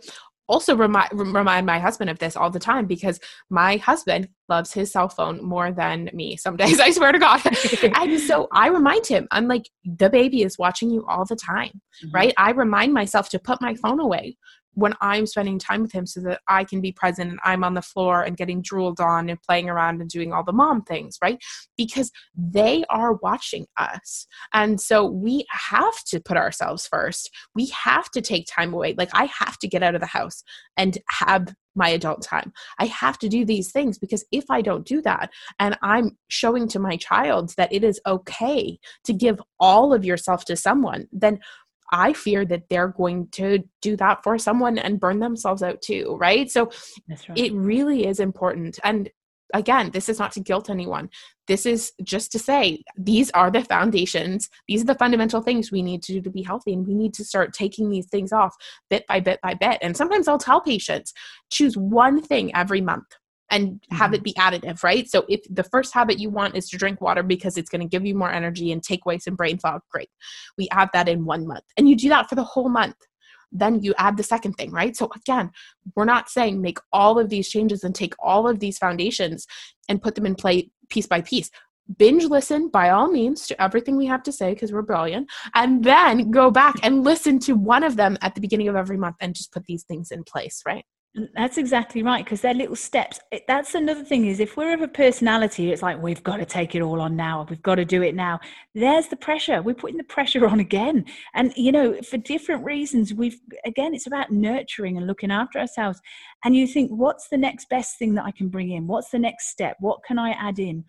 also 0.49 0.75
remind 0.75 1.11
remind 1.13 1.67
my 1.67 1.79
husband 1.79 2.11
of 2.11 2.19
this 2.19 2.35
all 2.37 2.51
the 2.51 2.59
time 2.59 2.87
because 2.87 3.21
my 3.51 3.77
husband 3.77 4.29
loves 4.49 4.73
his 4.73 4.91
cell 4.91 5.09
phone 5.09 5.45
more 5.45 5.71
than 5.71 6.11
me 6.15 6.37
some 6.37 6.57
days 6.57 6.81
i 6.87 6.91
swear 6.91 7.13
to 7.13 7.19
god 7.19 7.41
and 7.83 8.19
so 8.19 8.49
i 8.53 8.69
remind 8.69 9.07
him 9.07 9.29
i'm 9.31 9.47
like 9.47 9.69
the 9.85 10.09
baby 10.09 10.43
is 10.43 10.59
watching 10.59 10.91
you 10.91 11.05
all 11.07 11.25
the 11.27 11.37
time 11.37 11.69
mm-hmm. 11.69 12.11
right 12.13 12.35
i 12.39 12.51
remind 12.51 12.93
myself 12.93 13.29
to 13.29 13.39
put 13.39 13.61
my 13.61 13.75
phone 13.75 14.01
away 14.01 14.37
when 14.75 14.95
I'm 15.01 15.27
spending 15.27 15.59
time 15.59 15.83
with 15.83 15.93
him 15.93 16.07
so 16.07 16.21
that 16.21 16.41
I 16.49 16.65
can 16.65 16.81
be 16.81 16.93
present 16.93 17.31
and 17.31 17.41
I'm 17.45 17.65
on 17.65 17.75
the 17.75 17.83
floor 17.83 18.23
and 18.23 18.37
getting 18.37 18.63
drooled 18.63 19.01
on 19.01 19.29
and 19.29 19.43
playing 19.43 19.69
around 19.69 20.01
and 20.01 20.09
doing 20.09 20.33
all 20.33 20.45
the 20.45 20.53
mom 20.53 20.83
things, 20.83 21.19
right? 21.23 21.39
Because 21.77 22.11
they 22.37 22.85
are 22.89 23.15
watching 23.15 23.67
us. 23.77 24.27
And 24.53 24.81
so 24.81 25.05
we 25.05 25.47
have 25.51 26.05
to 26.09 26.21
put 26.21 26.37
ourselves 26.37 26.87
first. 26.87 27.31
We 27.55 27.67
have 27.67 28.11
to 28.13 28.21
take 28.21 28.47
time 28.47 28.73
away. 28.73 28.95
Like 28.97 29.11
I 29.13 29.25
have 29.27 29.59
to 29.59 29.69
get 29.69 29.83
out 29.83 29.95
of 29.95 30.01
the 30.01 30.07
house 30.07 30.43
and 30.77 30.99
have 31.11 31.55
my 31.75 31.89
adult 31.89 32.23
time. 32.23 32.53
I 32.79 32.87
have 32.87 33.19
to 33.19 33.29
do 33.29 33.45
these 33.45 33.71
things 33.71 33.99
because 33.99 34.25
if 34.33 34.45
I 34.51 34.61
don't 34.61 34.87
do 34.87 35.01
that 35.03 35.31
and 35.59 35.79
I'm 35.83 36.19
showing 36.29 36.69
to 36.69 36.79
my 36.79 36.97
child 36.97 37.55
that 37.57 37.73
it 37.73 37.85
is 37.85 38.01
okay 38.07 38.79
to 39.05 39.13
give 39.13 39.41
all 39.61 39.95
of 39.95 40.05
yourself 40.05 40.45
to 40.47 40.57
someone, 40.57 41.07
then 41.13 41.39
I 41.93 42.13
fear 42.13 42.45
that 42.47 42.69
they're 42.69 42.89
going 42.89 43.29
to 43.33 43.65
do 43.83 43.97
that 43.97 44.23
for 44.23 44.39
someone 44.39 44.79
and 44.79 45.01
burn 45.01 45.21
themselves 45.21 45.63
out 45.63 45.81
too, 45.83 46.17
right? 46.21 46.51
So 46.51 46.71
right. 47.09 47.21
it 47.37 47.53
really 47.55 48.07
is 48.07 48.21
important. 48.21 48.79
And 48.85 49.11
again, 49.55 49.91
this 49.93 50.09
is 50.09 50.19
not 50.19 50.33
to 50.33 50.41
guilt 50.41 50.69
anyone. 50.69 51.09
This 51.47 51.65
is 51.65 51.93
just 52.03 52.31
to 52.33 52.39
say 52.39 52.83
these 52.97 53.31
are 53.31 53.51
the 53.51 53.65
foundations, 53.65 54.49
these 54.67 54.83
are 54.83 54.87
the 54.87 54.95
fundamental 54.95 55.41
things 55.41 55.73
we 55.73 55.83
need 55.83 56.03
to 56.05 56.13
do 56.13 56.21
to 56.21 56.31
be 56.31 56.43
healthy. 56.43 56.75
And 56.75 56.87
we 56.87 56.95
need 56.95 57.15
to 57.15 57.25
start 57.25 57.55
taking 57.55 57.89
these 57.89 58.07
things 58.07 58.33
off 58.33 58.55
bit 58.91 59.07
by 59.07 59.21
bit 59.21 59.41
by 59.43 59.55
bit. 59.55 59.79
And 59.81 59.97
sometimes 59.97 60.29
I'll 60.29 60.39
tell 60.39 60.61
patients 60.61 61.13
choose 61.51 61.77
one 61.77 62.23
thing 62.23 62.55
every 62.55 62.81
month 62.81 63.07
and 63.51 63.81
have 63.91 64.13
it 64.13 64.19
mm-hmm. 64.19 64.25
be 64.25 64.35
additive, 64.35 64.83
right? 64.83 65.09
So 65.09 65.25
if 65.29 65.41
the 65.49 65.65
first 65.65 65.95
habit 65.95 66.19
you 66.19 66.31
want 66.31 66.57
is 66.57 66.69
to 66.71 66.77
drink 66.77 67.01
water 67.01 67.23
because 67.23 67.57
it's 67.57 67.71
going 67.71 67.81
to 67.81 67.89
give 67.89 68.05
you 68.05 68.15
more 68.15 68.31
energy 68.31 68.73
and 68.73 68.83
take 68.83 69.05
away 69.05 69.19
some 69.19 69.37
brain 69.37 69.59
fog, 69.59 69.83
great. 69.91 70.11
We 70.57 70.69
add 70.71 70.91
that 70.93 71.09
in 71.09 71.25
one 71.25 71.47
month. 71.47 71.65
And 71.77 71.89
you 71.89 71.97
do 71.97 72.09
that 72.11 72.29
for 72.29 72.35
the 72.35 72.45
whole 72.45 72.69
month. 72.69 72.97
Then 73.51 73.83
you 73.83 73.95
add 73.97 74.19
the 74.19 74.23
second 74.23 74.55
thing, 74.55 74.73
right? 74.73 74.95
So 74.95 75.09
again, 75.17 75.51
we're 75.97 76.05
not 76.05 76.29
saying 76.29 76.61
make 76.61 76.79
all 76.93 77.19
of 77.19 77.31
these 77.31 77.49
changes 77.49 77.83
and 77.83 77.95
take 77.95 78.15
all 78.19 78.47
of 78.47 78.61
these 78.61 78.77
foundations 78.77 79.47
and 79.89 80.03
put 80.03 80.15
them 80.15 80.27
in 80.27 80.35
play 80.35 80.71
piece 80.91 81.07
by 81.07 81.23
piece 81.23 81.51
binge 81.97 82.25
listen 82.25 82.69
by 82.69 82.91
all 82.91 83.11
means 83.11 83.47
to 83.47 83.63
everything 83.63 83.97
we 83.97 84.07
have 84.07 84.23
to 84.23 84.33
say 84.33 84.53
because 84.53 84.73
we're 84.73 84.83
brilliant 84.83 85.29
and 85.55 85.83
then 85.83 86.31
go 86.31 86.51
back 86.51 86.75
and 86.83 87.03
listen 87.03 87.39
to 87.39 87.55
one 87.55 87.83
of 87.83 87.97
them 87.97 88.19
at 88.21 88.35
the 88.35 88.41
beginning 88.41 88.69
of 88.69 88.77
every 88.77 88.97
month 88.97 89.17
and 89.21 89.35
just 89.35 89.53
put 89.53 89.65
these 89.65 89.85
things 89.85 90.11
in 90.11 90.23
place 90.23 90.63
right 90.67 90.85
that's 91.35 91.59
exactly 91.59 92.03
right 92.03 92.25
because 92.25 92.41
they're 92.41 92.55
little 92.55 92.77
steps. 92.77 93.21
That's 93.47 93.75
another 93.75 94.05
thing 94.05 94.27
is 94.27 94.41
if 94.41 94.57
we're 94.57 94.75
of 94.75 94.83
a 94.83 94.89
personality, 94.89 95.73
it's 95.73 95.83
like 95.83 96.01
we've 96.03 96.23
got 96.23 96.37
to 96.39 96.45
take 96.45 96.75
it 96.75 96.83
all 96.83 97.01
on 97.01 97.17
now. 97.17 97.47
We've 97.49 97.63
got 97.63 97.77
to 97.77 97.85
do 97.85 98.03
it 98.03 98.15
now. 98.15 98.41
There's 98.75 99.09
the 99.09 99.17
pressure. 99.17 99.63
We're 99.63 99.75
putting 99.75 99.97
the 99.97 100.05
pressure 100.05 100.47
on 100.47 100.61
again, 100.61 101.05
and 101.35 101.53
you 101.57 101.73
know 101.73 102.01
for 102.03 102.17
different 102.19 102.65
reasons. 102.65 103.15
We've 103.15 103.39
again, 103.65 103.95
it's 103.95 104.07
about 104.07 104.31
nurturing 104.31 104.97
and 104.97 105.07
looking 105.07 105.31
after 105.31 105.59
ourselves. 105.59 106.01
And 106.45 106.55
you 106.55 106.67
think, 106.67 106.91
what's 106.91 107.29
the 107.29 107.39
next 107.39 107.69
best 107.69 107.99
thing 107.99 108.15
that 108.15 108.25
I 108.25 108.31
can 108.31 108.49
bring 108.49 108.71
in? 108.71 108.87
What's 108.87 109.11
the 109.11 109.19
next 109.19 109.49
step? 109.49 109.77
What 109.81 110.05
can 110.05 110.19
I 110.19 110.31
add 110.31 110.59
in? 110.59 110.85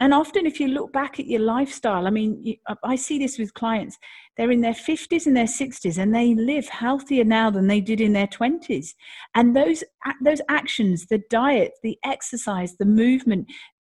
And 0.00 0.12
often 0.12 0.46
if 0.46 0.58
you 0.60 0.68
look 0.68 0.92
back 0.92 1.20
at 1.20 1.26
your 1.26 1.40
lifestyle 1.40 2.06
i 2.06 2.10
mean 2.10 2.56
i 2.84 2.96
see 2.96 3.18
this 3.18 3.38
with 3.38 3.54
clients. 3.54 3.98
They're 4.36 4.50
in 4.50 4.62
their 4.62 4.72
50s 4.72 5.26
and 5.26 5.36
their 5.36 5.44
60s 5.44 5.96
and 5.96 6.12
they 6.12 6.34
live 6.34 6.68
healthier 6.68 7.22
now 7.22 7.50
than 7.50 7.68
they 7.68 7.80
did 7.80 8.00
in 8.00 8.12
their 8.12 8.26
20s 8.26 8.88
and 9.34 9.54
those 9.54 9.84
those 10.22 10.40
actions 10.48 11.06
the 11.06 11.22
diet 11.30 11.72
the 11.82 11.96
exercise 12.04 12.76
the 12.76 12.84
movement 12.84 13.46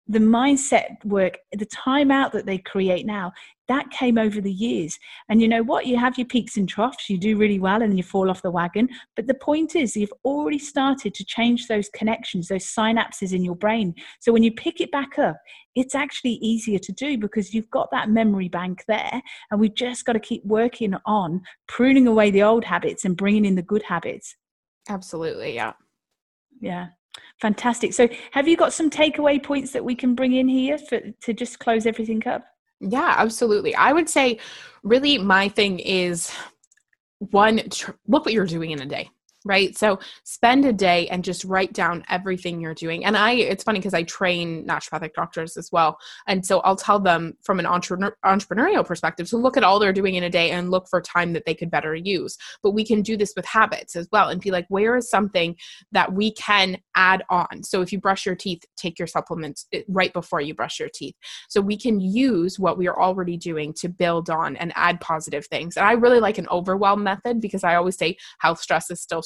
the 0.08 0.20
mindset 0.20 1.04
work 1.06 1.38
the 1.54 1.66
time 1.68 2.12
out 2.12 2.34
that 2.34 2.46
they 2.46 2.58
create 2.58 3.06
now 3.06 3.32
that 3.68 3.90
came 3.92 4.18
over 4.18 4.42
the 4.42 4.52
years. 4.52 4.98
And 5.30 5.42
you 5.42 5.48
know 5.48 5.64
what? 5.64 5.86
You 5.86 5.98
have 5.98 6.18
your 6.18 6.28
peaks 6.28 6.58
and 6.58 6.68
troughs, 6.68 7.10
you 7.10 7.18
do 7.18 7.38
really 7.38 7.60
well 7.60 7.82
and 7.82 7.92
then 7.92 7.98
you 7.98 8.04
fall 8.04 8.30
off 8.30 8.42
the 8.42 8.52
wagon. 8.52 8.90
But 9.16 9.28
the 9.28 9.34
point 9.34 9.76
is, 9.76 9.96
you've 9.96 10.14
already 10.26 10.60
started 10.60 11.14
to 11.14 11.26
change 11.26 11.68
those 11.68 11.90
connections, 11.90 12.48
those 12.48 12.66
synapses 12.66 13.34
in 13.34 13.44
your 13.44 13.56
brain. 13.56 13.96
So 14.20 14.32
when 14.32 14.44
you 14.44 14.52
pick 14.52 14.82
it 14.82 14.92
back 14.92 15.18
up, 15.18 15.38
it's 15.76 15.96
actually 15.96 16.34
easier 16.34 16.80
to 16.80 16.92
do 16.92 17.18
because 17.18 17.54
you've 17.54 17.70
got 17.70 17.90
that 17.92 18.10
memory 18.10 18.50
bank 18.50 18.84
there. 18.88 19.22
And 19.52 19.60
we've 19.60 19.76
just 19.76 20.06
got 20.06 20.14
to 20.14 20.20
keep 20.20 20.44
working 20.46 20.96
on 21.06 21.42
pruning 21.68 22.08
away 22.08 22.32
the 22.32 22.44
old 22.44 22.66
habits 22.66 23.06
and 23.06 23.18
bringing 23.18 23.46
in 23.46 23.56
the 23.56 23.62
good 23.62 23.84
habits. 23.84 24.36
Absolutely. 24.90 25.56
Yeah. 25.56 25.74
Yeah. 26.60 26.88
Fantastic. 27.42 27.94
So, 27.94 28.08
have 28.32 28.48
you 28.48 28.58
got 28.58 28.74
some 28.74 28.90
takeaway 28.90 29.42
points 29.42 29.72
that 29.72 29.86
we 29.86 29.96
can 29.96 30.16
bring 30.16 30.34
in 30.34 30.48
here 30.48 30.78
for, 30.78 31.00
to 31.22 31.34
just 31.34 31.60
close 31.60 31.86
everything 31.86 32.28
up? 32.28 32.44
Yeah, 32.90 33.16
absolutely. 33.18 33.76
I 33.76 33.94
would 33.94 34.10
say, 34.10 34.40
really, 34.84 35.18
my 35.18 35.48
thing 35.50 35.80
is 35.80 36.32
one, 37.20 37.70
tr- 37.70 37.92
look 38.08 38.26
what 38.26 38.34
you're 38.34 38.46
doing 38.46 38.72
in 38.72 38.82
a 38.82 38.86
day 38.86 39.10
right? 39.46 39.78
So 39.78 40.00
spend 40.24 40.66
a 40.66 40.74
day 40.74 41.08
and 41.10 41.24
just 41.24 41.44
write 41.44 41.74
down 41.74 42.04
everything 42.10 42.62
you're 42.62 42.74
doing. 42.74 43.06
And 43.06 43.18
I, 43.18 43.34
it's 43.34 43.64
funny 43.64 43.80
because 43.80 43.94
I 43.94 44.04
train 44.04 44.66
naturopathic 44.66 45.14
doctors 45.14 45.58
as 45.58 45.72
well. 45.72 45.98
And 46.28 46.46
so 46.46 46.60
I'll 46.62 46.76
tell 46.76 47.00
them 47.00 47.38
from 47.42 47.60
an 47.60 47.66
entre- 47.66 48.16
entrepreneurial 48.26 48.86
perspective 48.86 49.30
to 49.30 49.38
look 49.38 49.58
at 49.58 49.64
all 49.64 49.80
they're 49.80 49.94
doing 49.94 50.16
in 50.16 50.24
a 50.24 50.30
day 50.30 50.52
and 50.52 50.72
look 50.72 50.88
for 50.88 51.02
time 51.02 51.34
that 51.34 51.46
they 51.46 51.54
could 51.54 51.70
better 51.72 51.96
use. 51.96 52.38
But 52.62 52.72
we 52.72 52.86
can 52.86 53.02
do 53.02 53.18
this 53.18 53.34
with 53.36 53.46
habits 53.46 53.96
as 53.96 54.08
well 54.12 54.30
and 54.30 54.42
be 54.42 54.52
like, 54.52 54.66
where 54.70 54.96
is 54.96 55.10
something 55.10 55.56
that 55.92 56.14
we 56.14 56.32
can 56.34 56.78
add 56.96 57.24
on? 57.30 57.64
So 57.64 57.82
if 57.82 57.92
you 57.92 58.00
brush 58.00 58.26
your 58.26 58.36
teeth, 58.36 58.64
take 58.78 58.98
your 58.98 59.08
supplements 59.08 59.68
eh, 59.74 59.82
right 59.88 60.14
before 60.14 60.42
you 60.42 60.54
brush 60.54 60.80
your 60.80 60.90
teeth. 60.94 61.16
So 61.50 61.60
we 61.60 61.78
can 61.78 62.00
use 62.00 62.60
what 62.60 62.78
we 62.78 62.88
are 62.88 63.02
already 63.02 63.38
doing 63.38 63.74
to 63.76 63.90
build 63.90 64.30
on 64.30 64.56
and 64.58 64.72
add 64.76 65.02
positive 65.02 65.46
things. 65.48 65.76
And 65.76 65.86
I 65.86 65.94
really 65.94 66.20
like 66.20 66.38
an 66.38 66.48
overwhelm 66.50 67.04
method 67.04 67.42
because 67.42 67.64
I 67.64 67.76
always 67.76 67.98
say 67.98 68.18
health 68.40 68.60
stress 68.62 68.90
is 68.90 69.02
still. 69.02 69.22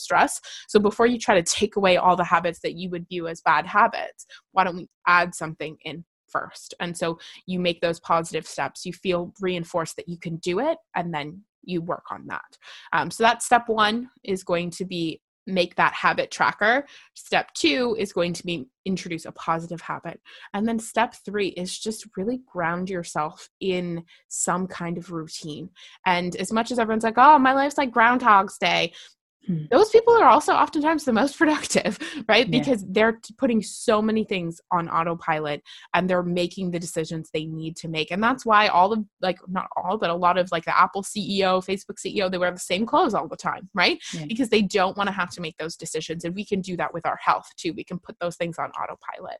So 0.67 0.79
before 0.79 1.05
you 1.05 1.19
try 1.19 1.35
to 1.35 1.43
take 1.43 1.75
away 1.75 1.97
all 1.97 2.15
the 2.15 2.23
habits 2.23 2.59
that 2.61 2.75
you 2.75 2.89
would 2.89 3.07
view 3.09 3.27
as 3.27 3.41
bad 3.41 3.65
habits, 3.65 4.25
why 4.51 4.63
don't 4.63 4.77
we 4.77 4.89
add 5.07 5.35
something 5.35 5.77
in 5.83 6.05
first? 6.27 6.73
And 6.79 6.97
so 6.97 7.19
you 7.45 7.59
make 7.59 7.81
those 7.81 7.99
positive 7.99 8.47
steps. 8.47 8.85
You 8.85 8.93
feel 8.93 9.33
reinforced 9.39 9.95
that 9.97 10.09
you 10.09 10.17
can 10.17 10.37
do 10.37 10.59
it, 10.59 10.77
and 10.95 11.13
then 11.13 11.43
you 11.63 11.81
work 11.81 12.05
on 12.11 12.25
that. 12.27 12.57
Um, 12.93 13.11
so 13.11 13.23
that 13.23 13.43
step 13.43 13.67
one 13.67 14.09
is 14.23 14.43
going 14.43 14.71
to 14.71 14.85
be 14.85 15.21
make 15.47 15.75
that 15.75 15.93
habit 15.93 16.29
tracker. 16.29 16.85
Step 17.13 17.53
two 17.53 17.95
is 17.97 18.11
going 18.11 18.33
to 18.33 18.45
be 18.45 18.67
introduce 18.85 19.25
a 19.25 19.31
positive 19.31 19.81
habit. 19.81 20.19
And 20.53 20.67
then 20.67 20.77
step 20.77 21.15
three 21.25 21.49
is 21.49 21.77
just 21.77 22.05
really 22.17 22.41
ground 22.45 22.89
yourself 22.89 23.49
in 23.59 24.03
some 24.27 24.67
kind 24.67 24.97
of 24.97 25.11
routine. 25.11 25.69
And 26.05 26.35
as 26.35 26.51
much 26.51 26.71
as 26.71 26.79
everyone's 26.79 27.03
like, 27.03 27.17
oh, 27.17 27.39
my 27.39 27.53
life's 27.53 27.77
like 27.77 27.91
Groundhog's 27.91 28.57
Day, 28.57 28.91
Hmm. 29.47 29.63
those 29.71 29.89
people 29.89 30.13
are 30.13 30.27
also 30.27 30.53
oftentimes 30.53 31.05
the 31.05 31.13
most 31.13 31.37
productive, 31.37 31.97
right? 32.27 32.47
Yeah. 32.47 32.59
Because 32.59 32.85
they're 32.87 33.19
putting 33.37 33.63
so 33.63 34.01
many 34.01 34.23
things 34.23 34.59
on 34.71 34.89
autopilot 34.89 35.63
and 35.93 36.09
they're 36.09 36.23
making 36.23 36.71
the 36.71 36.79
decisions 36.79 37.29
they 37.31 37.45
need 37.45 37.77
to 37.77 37.87
make. 37.87 38.11
And 38.11 38.21
that's 38.21 38.45
why 38.45 38.67
all 38.67 38.91
of, 38.93 38.99
like, 39.21 39.39
not 39.47 39.67
all, 39.77 39.97
but 39.97 40.09
a 40.09 40.15
lot 40.15 40.37
of 40.37 40.51
like 40.51 40.65
the 40.65 40.77
Apple 40.77 41.01
CEO, 41.01 41.65
Facebook 41.65 41.97
CEO, 42.05 42.29
they 42.29 42.37
wear 42.37 42.51
the 42.51 42.59
same 42.59 42.85
clothes 42.85 43.13
all 43.13 43.27
the 43.27 43.37
time, 43.37 43.69
right? 43.73 43.99
Yeah. 44.13 44.25
Because 44.27 44.49
they 44.49 44.61
don't 44.61 44.97
want 44.97 45.07
to 45.07 45.13
have 45.13 45.31
to 45.31 45.41
make 45.41 45.57
those 45.57 45.75
decisions. 45.75 46.25
And 46.25 46.35
we 46.35 46.45
can 46.45 46.61
do 46.61 46.75
that 46.77 46.93
with 46.93 47.05
our 47.05 47.17
health 47.23 47.47
too. 47.55 47.73
We 47.73 47.83
can 47.83 47.99
put 47.99 48.19
those 48.19 48.35
things 48.35 48.57
on 48.59 48.69
autopilot. 48.71 49.37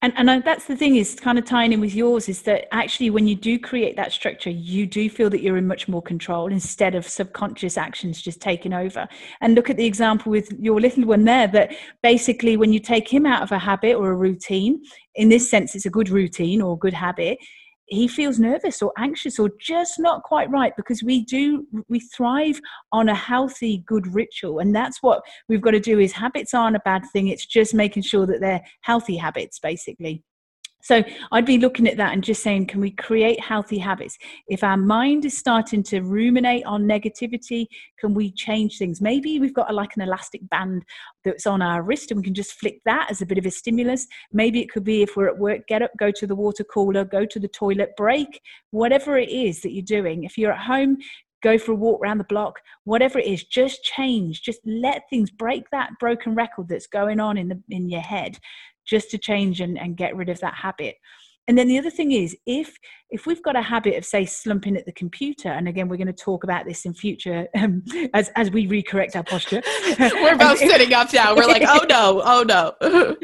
And 0.00 0.12
and 0.16 0.44
that's 0.44 0.66
the 0.66 0.76
thing 0.76 0.94
is 0.94 1.16
kind 1.16 1.38
of 1.38 1.44
tying 1.44 1.72
in 1.72 1.80
with 1.80 1.94
yours 1.94 2.28
is 2.28 2.42
that 2.42 2.72
actually 2.72 3.10
when 3.10 3.26
you 3.26 3.34
do 3.34 3.58
create 3.58 3.96
that 3.96 4.12
structure 4.12 4.50
you 4.50 4.86
do 4.86 5.10
feel 5.10 5.28
that 5.28 5.42
you're 5.42 5.56
in 5.56 5.66
much 5.66 5.88
more 5.88 6.02
control 6.02 6.52
instead 6.52 6.94
of 6.94 7.06
subconscious 7.06 7.76
actions 7.76 8.22
just 8.22 8.40
taking 8.40 8.72
over. 8.72 9.08
And 9.40 9.54
look 9.54 9.70
at 9.70 9.76
the 9.76 9.86
example 9.86 10.30
with 10.30 10.52
your 10.58 10.80
little 10.80 11.04
one 11.04 11.24
there 11.24 11.48
that 11.48 11.74
basically 12.02 12.56
when 12.56 12.72
you 12.72 12.78
take 12.78 13.12
him 13.12 13.26
out 13.26 13.42
of 13.42 13.50
a 13.50 13.58
habit 13.58 13.94
or 13.94 14.10
a 14.10 14.14
routine 14.14 14.82
in 15.16 15.28
this 15.28 15.50
sense 15.50 15.74
it's 15.74 15.86
a 15.86 15.90
good 15.90 16.10
routine 16.10 16.62
or 16.62 16.78
good 16.78 16.94
habit 16.94 17.38
he 17.88 18.06
feels 18.06 18.38
nervous 18.38 18.82
or 18.82 18.92
anxious 18.98 19.38
or 19.38 19.50
just 19.58 19.98
not 19.98 20.22
quite 20.22 20.50
right 20.50 20.72
because 20.76 21.02
we 21.02 21.24
do 21.24 21.66
we 21.88 22.00
thrive 22.00 22.60
on 22.92 23.08
a 23.08 23.14
healthy 23.14 23.82
good 23.86 24.06
ritual. 24.14 24.58
And 24.58 24.74
that's 24.74 25.02
what 25.02 25.22
we've 25.48 25.60
got 25.60 25.72
to 25.72 25.80
do 25.80 25.98
is 25.98 26.12
habits 26.12 26.54
aren't 26.54 26.76
a 26.76 26.82
bad 26.84 27.02
thing. 27.12 27.28
It's 27.28 27.46
just 27.46 27.74
making 27.74 28.02
sure 28.02 28.26
that 28.26 28.40
they're 28.40 28.62
healthy 28.82 29.16
habits 29.16 29.58
basically 29.58 30.22
so 30.80 31.02
I'd 31.32 31.44
be 31.44 31.58
looking 31.58 31.88
at 31.88 31.96
that 31.96 32.12
and 32.12 32.22
just 32.22 32.42
saying, 32.42 32.66
can 32.66 32.80
we 32.80 32.90
create 32.92 33.40
healthy 33.40 33.78
habits? 33.78 34.16
If 34.48 34.62
our 34.62 34.76
mind 34.76 35.24
is 35.24 35.36
starting 35.36 35.82
to 35.84 36.00
ruminate 36.00 36.64
on 36.64 36.84
negativity, 36.84 37.66
can 37.98 38.14
we 38.14 38.30
change 38.30 38.78
things? 38.78 39.00
Maybe 39.00 39.40
we've 39.40 39.54
got 39.54 39.70
a, 39.70 39.74
like 39.74 39.96
an 39.96 40.02
elastic 40.02 40.48
band 40.48 40.84
that's 41.24 41.46
on 41.46 41.62
our 41.62 41.82
wrist 41.82 42.10
and 42.10 42.18
we 42.18 42.24
can 42.24 42.34
just 42.34 42.52
flick 42.52 42.80
that 42.84 43.08
as 43.10 43.20
a 43.20 43.26
bit 43.26 43.38
of 43.38 43.46
a 43.46 43.50
stimulus. 43.50 44.06
Maybe 44.32 44.60
it 44.60 44.70
could 44.70 44.84
be 44.84 45.02
if 45.02 45.16
we're 45.16 45.28
at 45.28 45.38
work, 45.38 45.66
get 45.66 45.82
up, 45.82 45.90
go 45.98 46.10
to 46.12 46.26
the 46.26 46.36
water 46.36 46.64
cooler, 46.64 47.04
go 47.04 47.26
to 47.26 47.40
the 47.40 47.48
toilet, 47.48 47.90
break, 47.96 48.40
whatever 48.70 49.18
it 49.18 49.30
is 49.30 49.62
that 49.62 49.72
you're 49.72 49.82
doing. 49.82 50.24
If 50.24 50.38
you're 50.38 50.52
at 50.52 50.60
home, 50.60 50.98
go 51.42 51.58
for 51.58 51.72
a 51.72 51.76
walk 51.76 52.00
around 52.00 52.18
the 52.18 52.24
block, 52.24 52.60
whatever 52.84 53.18
it 53.18 53.26
is, 53.26 53.44
just 53.44 53.82
change, 53.82 54.42
just 54.42 54.60
let 54.64 55.02
things 55.10 55.30
break 55.30 55.64
that 55.70 55.90
broken 56.00 56.34
record 56.34 56.68
that's 56.68 56.86
going 56.86 57.20
on 57.20 57.36
in 57.36 57.48
the 57.48 57.62
in 57.70 57.88
your 57.88 58.00
head 58.00 58.38
just 58.88 59.10
to 59.10 59.18
change 59.18 59.60
and, 59.60 59.78
and 59.78 59.96
get 59.96 60.16
rid 60.16 60.28
of 60.28 60.40
that 60.40 60.54
habit. 60.54 60.96
And 61.48 61.56
then 61.56 61.66
the 61.66 61.78
other 61.78 61.90
thing 61.90 62.12
is 62.12 62.36
if 62.46 62.78
if 63.10 63.24
we've 63.24 63.42
got 63.42 63.56
a 63.56 63.62
habit 63.62 63.96
of 63.96 64.04
say 64.04 64.26
slumping 64.26 64.76
at 64.76 64.84
the 64.84 64.92
computer 64.92 65.48
and 65.48 65.66
again 65.66 65.88
we're 65.88 65.96
going 65.96 66.06
to 66.06 66.12
talk 66.12 66.44
about 66.44 66.66
this 66.66 66.84
in 66.84 66.92
future 66.92 67.48
um, 67.56 67.82
as 68.12 68.30
as 68.36 68.50
we 68.50 68.66
recorrect 68.68 69.16
our 69.16 69.22
posture. 69.22 69.62
We're 69.98 70.36
both 70.36 70.58
sitting 70.70 70.92
up 70.92 71.12
now 71.12 71.34
we're 71.34 71.46
like 71.46 71.62
oh 71.66 71.86
no 71.88 72.22
oh 72.24 72.42
no. 72.42 72.74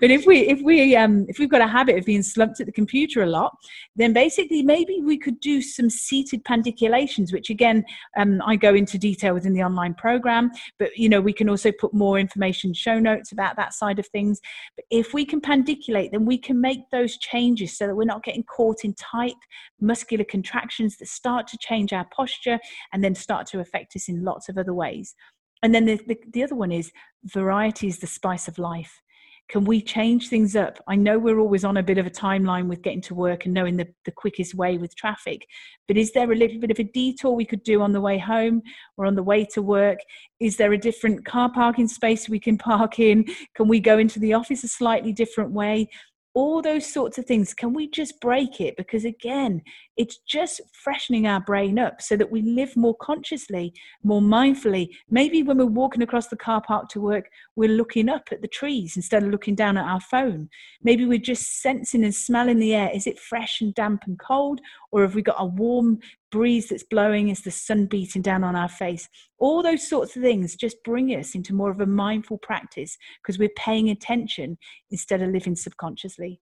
But 0.00 0.10
if 0.10 0.26
we 0.26 0.40
if 0.40 0.60
we 0.62 0.96
um 0.96 1.24
if 1.28 1.38
we've 1.38 1.50
got 1.50 1.62
a 1.62 1.66
habit 1.66 1.96
of 1.96 2.04
being 2.04 2.22
slumped 2.22 2.60
at 2.60 2.66
the 2.66 2.72
computer 2.72 3.22
a 3.22 3.26
lot 3.26 3.56
then 3.96 4.12
basically 4.12 4.62
maybe 4.62 5.00
we 5.02 5.18
could 5.18 5.40
do 5.40 5.62
some 5.62 5.88
seated 5.88 6.44
pandiculations 6.44 7.32
which 7.32 7.48
again 7.50 7.84
um, 8.18 8.42
i 8.46 8.56
go 8.56 8.74
into 8.74 8.98
detail 8.98 9.32
within 9.32 9.54
the 9.54 9.62
online 9.62 9.94
program. 9.94 10.50
But 10.78 10.96
you 10.96 11.08
know 11.08 11.20
we 11.20 11.32
can 11.32 11.48
also 11.48 11.72
put 11.72 11.94
more 11.94 12.18
information 12.18 12.74
show 12.74 12.98
notes 12.98 13.32
about 13.32 13.56
that 13.56 13.72
side 13.72 13.98
of 13.98 14.06
things. 14.08 14.40
But 14.76 14.84
if 14.90 15.14
we 15.14 15.24
can 15.24 15.40
pandiculate 15.40 16.10
then 16.12 16.26
we 16.26 16.36
can 16.36 16.60
make 16.60 16.80
those 16.90 17.16
changes 17.16 17.29
so 17.66 17.86
that 17.86 17.96
we're 17.96 18.04
not 18.04 18.22
getting 18.22 18.44
caught 18.44 18.84
in 18.84 18.90
in 18.90 18.94
tight 18.94 19.36
muscular 19.80 20.24
contractions 20.24 20.96
that 20.98 21.08
start 21.08 21.46
to 21.46 21.58
change 21.58 21.92
our 21.92 22.06
posture 22.14 22.58
and 22.92 23.02
then 23.02 23.14
start 23.14 23.46
to 23.46 23.60
affect 23.60 23.96
us 23.96 24.08
in 24.08 24.24
lots 24.24 24.48
of 24.48 24.58
other 24.58 24.74
ways. 24.74 25.14
And 25.62 25.74
then 25.74 25.84
the, 25.84 26.00
the, 26.06 26.18
the 26.32 26.42
other 26.42 26.54
one 26.54 26.72
is 26.72 26.90
variety 27.24 27.88
is 27.88 27.98
the 27.98 28.06
spice 28.06 28.48
of 28.48 28.58
life. 28.58 29.00
Can 29.48 29.64
we 29.64 29.82
change 29.82 30.28
things 30.28 30.54
up? 30.54 30.78
I 30.86 30.94
know 30.94 31.18
we're 31.18 31.40
always 31.40 31.64
on 31.64 31.76
a 31.76 31.82
bit 31.82 31.98
of 31.98 32.06
a 32.06 32.10
timeline 32.10 32.68
with 32.68 32.82
getting 32.82 33.00
to 33.02 33.14
work 33.16 33.44
and 33.44 33.54
knowing 33.54 33.76
the, 33.76 33.88
the 34.04 34.12
quickest 34.12 34.54
way 34.54 34.78
with 34.78 34.94
traffic 34.94 35.44
but 35.90 35.96
is 35.96 36.12
there 36.12 36.30
a 36.30 36.36
little 36.36 36.60
bit 36.60 36.70
of 36.70 36.78
a 36.78 36.84
detour 36.84 37.32
we 37.32 37.44
could 37.44 37.64
do 37.64 37.82
on 37.82 37.90
the 37.90 38.00
way 38.00 38.16
home 38.16 38.62
or 38.96 39.06
on 39.06 39.16
the 39.16 39.24
way 39.24 39.44
to 39.46 39.60
work? 39.60 39.98
Is 40.38 40.56
there 40.56 40.72
a 40.72 40.78
different 40.78 41.24
car 41.24 41.50
parking 41.50 41.88
space 41.88 42.28
we 42.28 42.38
can 42.38 42.56
park 42.70 43.00
in? 43.00 43.24
Can 43.56 43.66
we 43.66 43.80
go 43.80 43.98
into 43.98 44.20
the 44.20 44.34
office 44.34 44.62
a 44.62 44.68
slightly 44.68 45.12
different 45.12 45.50
way 45.50 45.88
all 46.34 46.62
those 46.62 46.86
sorts 46.86 47.18
of 47.18 47.26
things. 47.26 47.54
Can 47.54 47.72
we 47.72 47.88
just 47.88 48.20
break 48.20 48.60
it? 48.60 48.76
Because 48.76 49.04
again 49.04 49.62
it's 50.00 50.16
just 50.26 50.62
freshening 50.72 51.26
our 51.26 51.40
brain 51.40 51.78
up 51.78 52.00
so 52.00 52.16
that 52.16 52.30
we 52.30 52.40
live 52.40 52.74
more 52.74 52.96
consciously 53.02 53.70
more 54.02 54.22
mindfully. 54.22 54.88
Maybe 55.10 55.42
when 55.42 55.58
we're 55.58 55.66
walking 55.66 56.00
across 56.00 56.28
the 56.28 56.38
car 56.38 56.62
park 56.66 56.88
to 56.90 57.00
work 57.02 57.28
we're 57.54 57.68
looking 57.68 58.08
up 58.08 58.28
at 58.32 58.40
the 58.40 58.48
trees 58.48 58.96
instead 58.96 59.22
of 59.22 59.28
looking 59.28 59.54
down 59.54 59.76
at 59.76 59.84
our 59.84 60.00
phone. 60.00 60.48
Maybe 60.82 61.04
we're 61.04 61.18
just 61.18 61.60
sensing 61.60 62.02
and 62.02 62.14
smelling 62.14 62.58
the 62.58 62.74
air. 62.74 62.90
Is 62.94 63.06
it 63.06 63.18
fresh 63.18 63.60
and 63.60 63.74
damp 63.74 64.04
and 64.06 64.18
cold 64.18 64.62
or 64.90 65.02
have 65.02 65.14
we 65.14 65.20
got 65.20 65.36
a 65.38 65.44
warm 65.44 65.98
breeze 66.32 66.70
that's 66.70 66.84
blowing? 66.84 67.28
Is 67.28 67.42
the 67.42 67.50
sun 67.50 67.84
beating 67.84 68.22
down 68.22 68.42
on 68.42 68.56
our 68.56 68.70
face? 68.70 69.06
All 69.38 69.62
those 69.62 69.86
sorts 69.86 70.16
of 70.16 70.22
things 70.22 70.56
just 70.56 70.82
bring 70.82 71.10
us 71.10 71.34
into 71.34 71.54
more 71.54 71.70
of 71.70 71.82
a 71.82 71.86
mindful 71.86 72.38
practice 72.38 72.96
because 73.22 73.38
we're 73.38 73.50
paying 73.54 73.90
attention 73.90 74.56
instead 74.90 75.20
of 75.20 75.28
living 75.28 75.56
subconsciously 75.56 76.40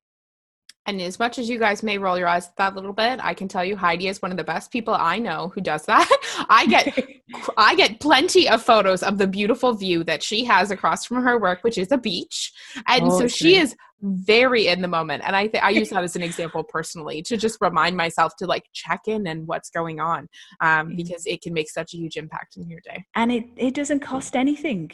and 0.89 1.03
as 1.03 1.19
much 1.19 1.39
as 1.39 1.51
you 1.51 1.59
guys 1.59 1.83
may 1.83 1.99
roll 1.99 2.19
your 2.19 2.29
eyes 2.29 2.47
at 2.47 2.57
that 2.57 2.75
little 2.75 2.95
bit, 2.95 3.21
I 3.23 3.35
can 3.35 3.47
tell 3.47 3.63
you 3.63 3.77
Heidi 3.77 4.09
is 4.09 4.23
one 4.23 4.31
of 4.31 4.39
the 4.39 4.45
best 4.45 4.73
people 4.73 4.95
I 4.95 5.19
know 5.19 5.53
who 5.55 5.61
does 5.61 5.85
that. 5.85 6.09
I 6.49 6.67
get 6.67 6.99
I 7.59 7.75
get 7.75 8.01
plenty 8.01 8.49
of 8.49 8.63
photos 8.63 9.03
of 9.03 9.19
the 9.19 9.27
beautiful 9.27 9.75
view 9.75 10.03
that 10.05 10.23
she 10.23 10.45
has 10.45 10.71
across 10.71 11.05
from 11.05 11.23
her 11.23 11.39
work, 11.39 11.63
which 11.63 11.77
is 11.77 11.93
a 11.93 11.99
beach. 11.99 12.53
And 12.87 13.05
oh, 13.05 13.19
so 13.19 13.29
she 13.29 13.57
is 13.57 13.77
very 14.01 14.69
in 14.69 14.81
the 14.81 14.89
moment. 14.89 15.25
And 15.27 15.37
I 15.37 15.49
th- 15.49 15.63
I 15.63 15.71
use 15.71 15.91
that 15.91 16.05
as 16.05 16.17
an 16.17 16.23
example 16.23 16.65
personally 16.65 17.21
to 17.23 17.37
just 17.37 17.59
remind 17.61 17.95
myself 17.95 18.35
to 18.37 18.47
like 18.47 18.65
check 18.73 19.03
in 19.09 19.27
and 19.27 19.47
what's 19.47 19.69
going 19.69 20.01
on 20.01 20.27
um, 20.63 20.97
because 20.97 21.27
it 21.27 21.43
can 21.43 21.53
make 21.53 21.69
such 21.69 21.93
a 21.93 21.99
huge 21.99 22.17
impact 22.17 22.57
in 22.57 22.71
your 22.71 22.81
day. 22.81 23.05
And 23.15 23.31
it, 23.31 23.45
it 23.57 23.75
doesn't 23.75 24.01
cost 24.01 24.35
anything 24.35 24.93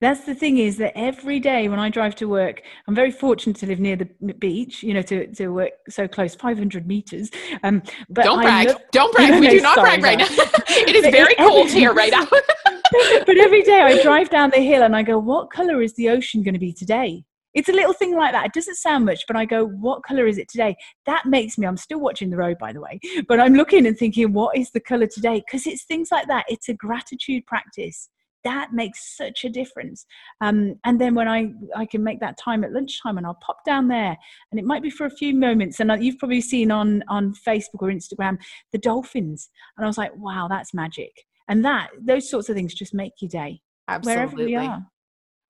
that's 0.00 0.24
the 0.24 0.34
thing 0.34 0.58
is 0.58 0.76
that 0.76 0.92
every 0.96 1.40
day 1.40 1.68
when 1.68 1.78
I 1.78 1.88
drive 1.88 2.14
to 2.16 2.26
work, 2.28 2.62
I'm 2.86 2.94
very 2.94 3.10
fortunate 3.10 3.56
to 3.56 3.66
live 3.66 3.80
near 3.80 3.96
the 3.96 4.04
beach, 4.34 4.82
you 4.82 4.92
know, 4.92 5.02
to, 5.02 5.26
to 5.34 5.48
work 5.48 5.70
so 5.88 6.06
close, 6.06 6.34
500 6.34 6.86
meters. 6.86 7.30
Um, 7.62 7.82
but 8.10 8.24
don't 8.24 8.42
brag. 8.42 8.68
Look, 8.68 8.82
don't 8.92 9.12
brag. 9.16 9.30
No, 9.30 9.40
we 9.40 9.46
no, 9.46 9.52
do 9.52 9.60
not 9.62 9.76
brag 9.76 10.02
right 10.02 10.18
now. 10.18 10.26
it 10.30 10.94
is 10.94 11.06
very 11.06 11.34
cold 11.36 11.70
here 11.70 11.94
right 11.94 12.12
now. 12.12 12.26
but 13.26 13.38
every 13.38 13.62
day 13.62 13.80
I 13.80 14.02
drive 14.02 14.28
down 14.28 14.50
the 14.50 14.60
hill 14.60 14.82
and 14.82 14.94
I 14.94 15.02
go, 15.02 15.18
what 15.18 15.50
color 15.50 15.80
is 15.80 15.94
the 15.94 16.10
ocean 16.10 16.42
going 16.42 16.54
to 16.54 16.60
be 16.60 16.74
today? 16.74 17.24
It's 17.54 17.70
a 17.70 17.72
little 17.72 17.94
thing 17.94 18.14
like 18.14 18.32
that. 18.32 18.44
It 18.44 18.52
doesn't 18.52 18.74
sound 18.74 19.06
much, 19.06 19.24
but 19.26 19.34
I 19.34 19.46
go, 19.46 19.64
what 19.64 20.02
color 20.02 20.26
is 20.26 20.36
it 20.36 20.50
today? 20.50 20.76
That 21.06 21.24
makes 21.24 21.56
me, 21.56 21.66
I'm 21.66 21.78
still 21.78 22.00
watching 22.00 22.28
the 22.28 22.36
road, 22.36 22.58
by 22.58 22.74
the 22.74 22.82
way, 22.82 23.00
but 23.28 23.40
I'm 23.40 23.54
looking 23.54 23.86
and 23.86 23.96
thinking, 23.96 24.34
what 24.34 24.58
is 24.58 24.72
the 24.72 24.80
color 24.80 25.06
today? 25.06 25.42
Because 25.46 25.66
it's 25.66 25.84
things 25.84 26.10
like 26.12 26.26
that. 26.28 26.44
It's 26.48 26.68
a 26.68 26.74
gratitude 26.74 27.46
practice 27.46 28.10
that 28.46 28.72
makes 28.72 29.16
such 29.16 29.44
a 29.44 29.50
difference. 29.50 30.06
Um, 30.40 30.76
and 30.84 31.00
then 31.00 31.14
when 31.16 31.26
I 31.26 31.52
I 31.74 31.84
can 31.84 32.02
make 32.02 32.20
that 32.20 32.38
time 32.38 32.62
at 32.62 32.72
lunchtime, 32.72 33.18
and 33.18 33.26
I'll 33.26 33.38
pop 33.44 33.64
down 33.66 33.88
there, 33.88 34.16
and 34.50 34.60
it 34.60 34.64
might 34.64 34.82
be 34.82 34.90
for 34.90 35.04
a 35.04 35.10
few 35.10 35.34
moments. 35.34 35.80
And 35.80 35.90
you've 36.02 36.18
probably 36.18 36.40
seen 36.40 36.70
on 36.70 37.02
on 37.08 37.34
Facebook 37.46 37.80
or 37.80 37.88
Instagram 37.88 38.38
the 38.72 38.78
dolphins, 38.78 39.50
and 39.76 39.84
I 39.84 39.88
was 39.88 39.98
like, 39.98 40.12
wow, 40.16 40.46
that's 40.48 40.72
magic. 40.72 41.10
And 41.48 41.64
that 41.64 41.88
those 42.00 42.30
sorts 42.30 42.48
of 42.48 42.54
things 42.54 42.72
just 42.72 42.94
make 42.94 43.14
your 43.20 43.28
day 43.28 43.60
Absolutely. 43.88 44.22
wherever 44.22 44.36
we 44.36 44.56
are. 44.56 44.86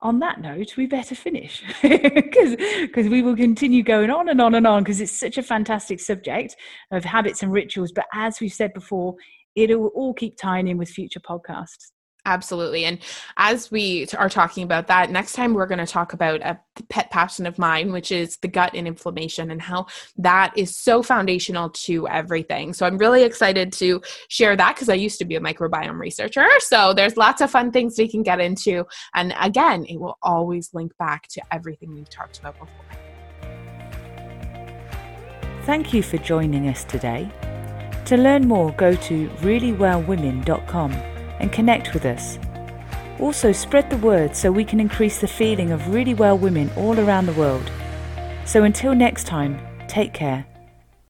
On 0.03 0.19
that 0.21 0.41
note, 0.41 0.77
we 0.77 0.87
better 0.87 1.15
finish 1.15 1.63
because 1.83 2.57
because 2.57 3.09
we 3.09 3.23
will 3.23 3.37
continue 3.37 3.83
going 3.83 4.11
on 4.11 4.29
and 4.31 4.41
on 4.41 4.55
and 4.55 4.67
on 4.67 4.83
because 4.83 5.01
it's 5.01 5.13
such 5.13 5.37
a 5.37 5.43
fantastic 5.43 6.01
subject 6.01 6.57
of 6.91 7.05
habits 7.05 7.43
and 7.43 7.53
rituals. 7.53 7.93
But 7.93 8.07
as 8.15 8.41
we've 8.41 8.53
said 8.53 8.73
before, 8.73 9.17
it'll 9.55 9.89
all 9.89 10.15
keep 10.15 10.37
tying 10.39 10.69
in 10.69 10.79
with 10.79 10.89
future 10.89 11.21
podcasts. 11.21 11.93
Absolutely. 12.27 12.85
And 12.85 12.99
as 13.37 13.71
we 13.71 14.09
are 14.19 14.29
talking 14.29 14.65
about 14.65 14.89
that, 14.89 15.11
next 15.11 15.35
time 15.35 15.55
we're 15.55 15.69
going 15.69 15.79
to 15.79 15.87
talk 15.87 16.13
about 16.13 16.41
a 16.43 16.59
pet 16.89 17.09
passion 17.11 17.47
of 17.47 17.57
mine, 17.57 17.93
which 17.93 18.11
is 18.11 18.37
the 18.39 18.49
gut 18.49 18.73
and 18.75 18.89
inflammation 18.89 19.53
and 19.53 19.63
how 19.63 19.87
that 20.19 20.53
is 20.57 20.77
so 20.77 21.05
foundational 21.05 21.71
to 21.71 22.09
everything. 22.09 22.73
So 22.73 22.85
I'm 22.85 22.99
really 22.99 23.23
excited 23.23 23.73
to 23.75 24.03
share 24.29 24.57
that 24.57 24.75
because 24.75 24.89
I 24.89 24.95
used 24.95 25.21
to 25.21 25.25
be 25.25 25.37
a 25.37 25.41
microbiome 25.41 26.01
researcher. 26.01 26.47
So 26.59 26.93
there's 26.93 27.17
lots 27.17 27.41
of 27.41 27.51
fun 27.51 27.71
things 27.71 27.97
we 27.97 28.09
can 28.09 28.25
get 28.25 28.41
into. 28.41 28.85
And 29.15 29.33
again, 29.41 29.85
it 29.85 30.01
will 30.01 30.19
always 30.21 30.75
link 30.75 30.97
back 30.99 31.29
to 31.29 31.43
everything 31.53 31.95
we've 31.95 32.11
talked 32.11 32.41
about 32.41 32.59
before. 32.59 32.85
Thank 35.63 35.95
you 35.95 36.03
for 36.03 36.19
joining 36.19 36.69
us 36.69 36.83
today. 36.83 37.31
To 38.07 38.17
learn 38.17 38.49
more, 38.49 38.73
go 38.73 38.97
to 38.97 39.29
reallywellwomen.com 39.29 41.16
and 41.41 41.53
connect 41.53 41.95
with 41.95 42.05
us. 42.05 42.39
Also, 43.19 43.53
spread 43.53 43.89
the 43.91 43.97
word 43.99 44.37
so 44.37 44.53
we 44.53 44.65
can 44.65 44.81
increase 44.81 45.21
the 45.21 45.29
feeling 45.29 45.73
of 45.73 45.95
really 45.95 46.15
well 46.15 46.37
women 46.37 46.71
all 46.77 46.99
around 47.01 47.27
the 47.27 47.33
world. 47.33 47.71
So, 48.45 48.65
until 48.65 48.95
next 48.95 49.25
time, 49.25 49.59
take 49.89 50.13
care 50.13 50.47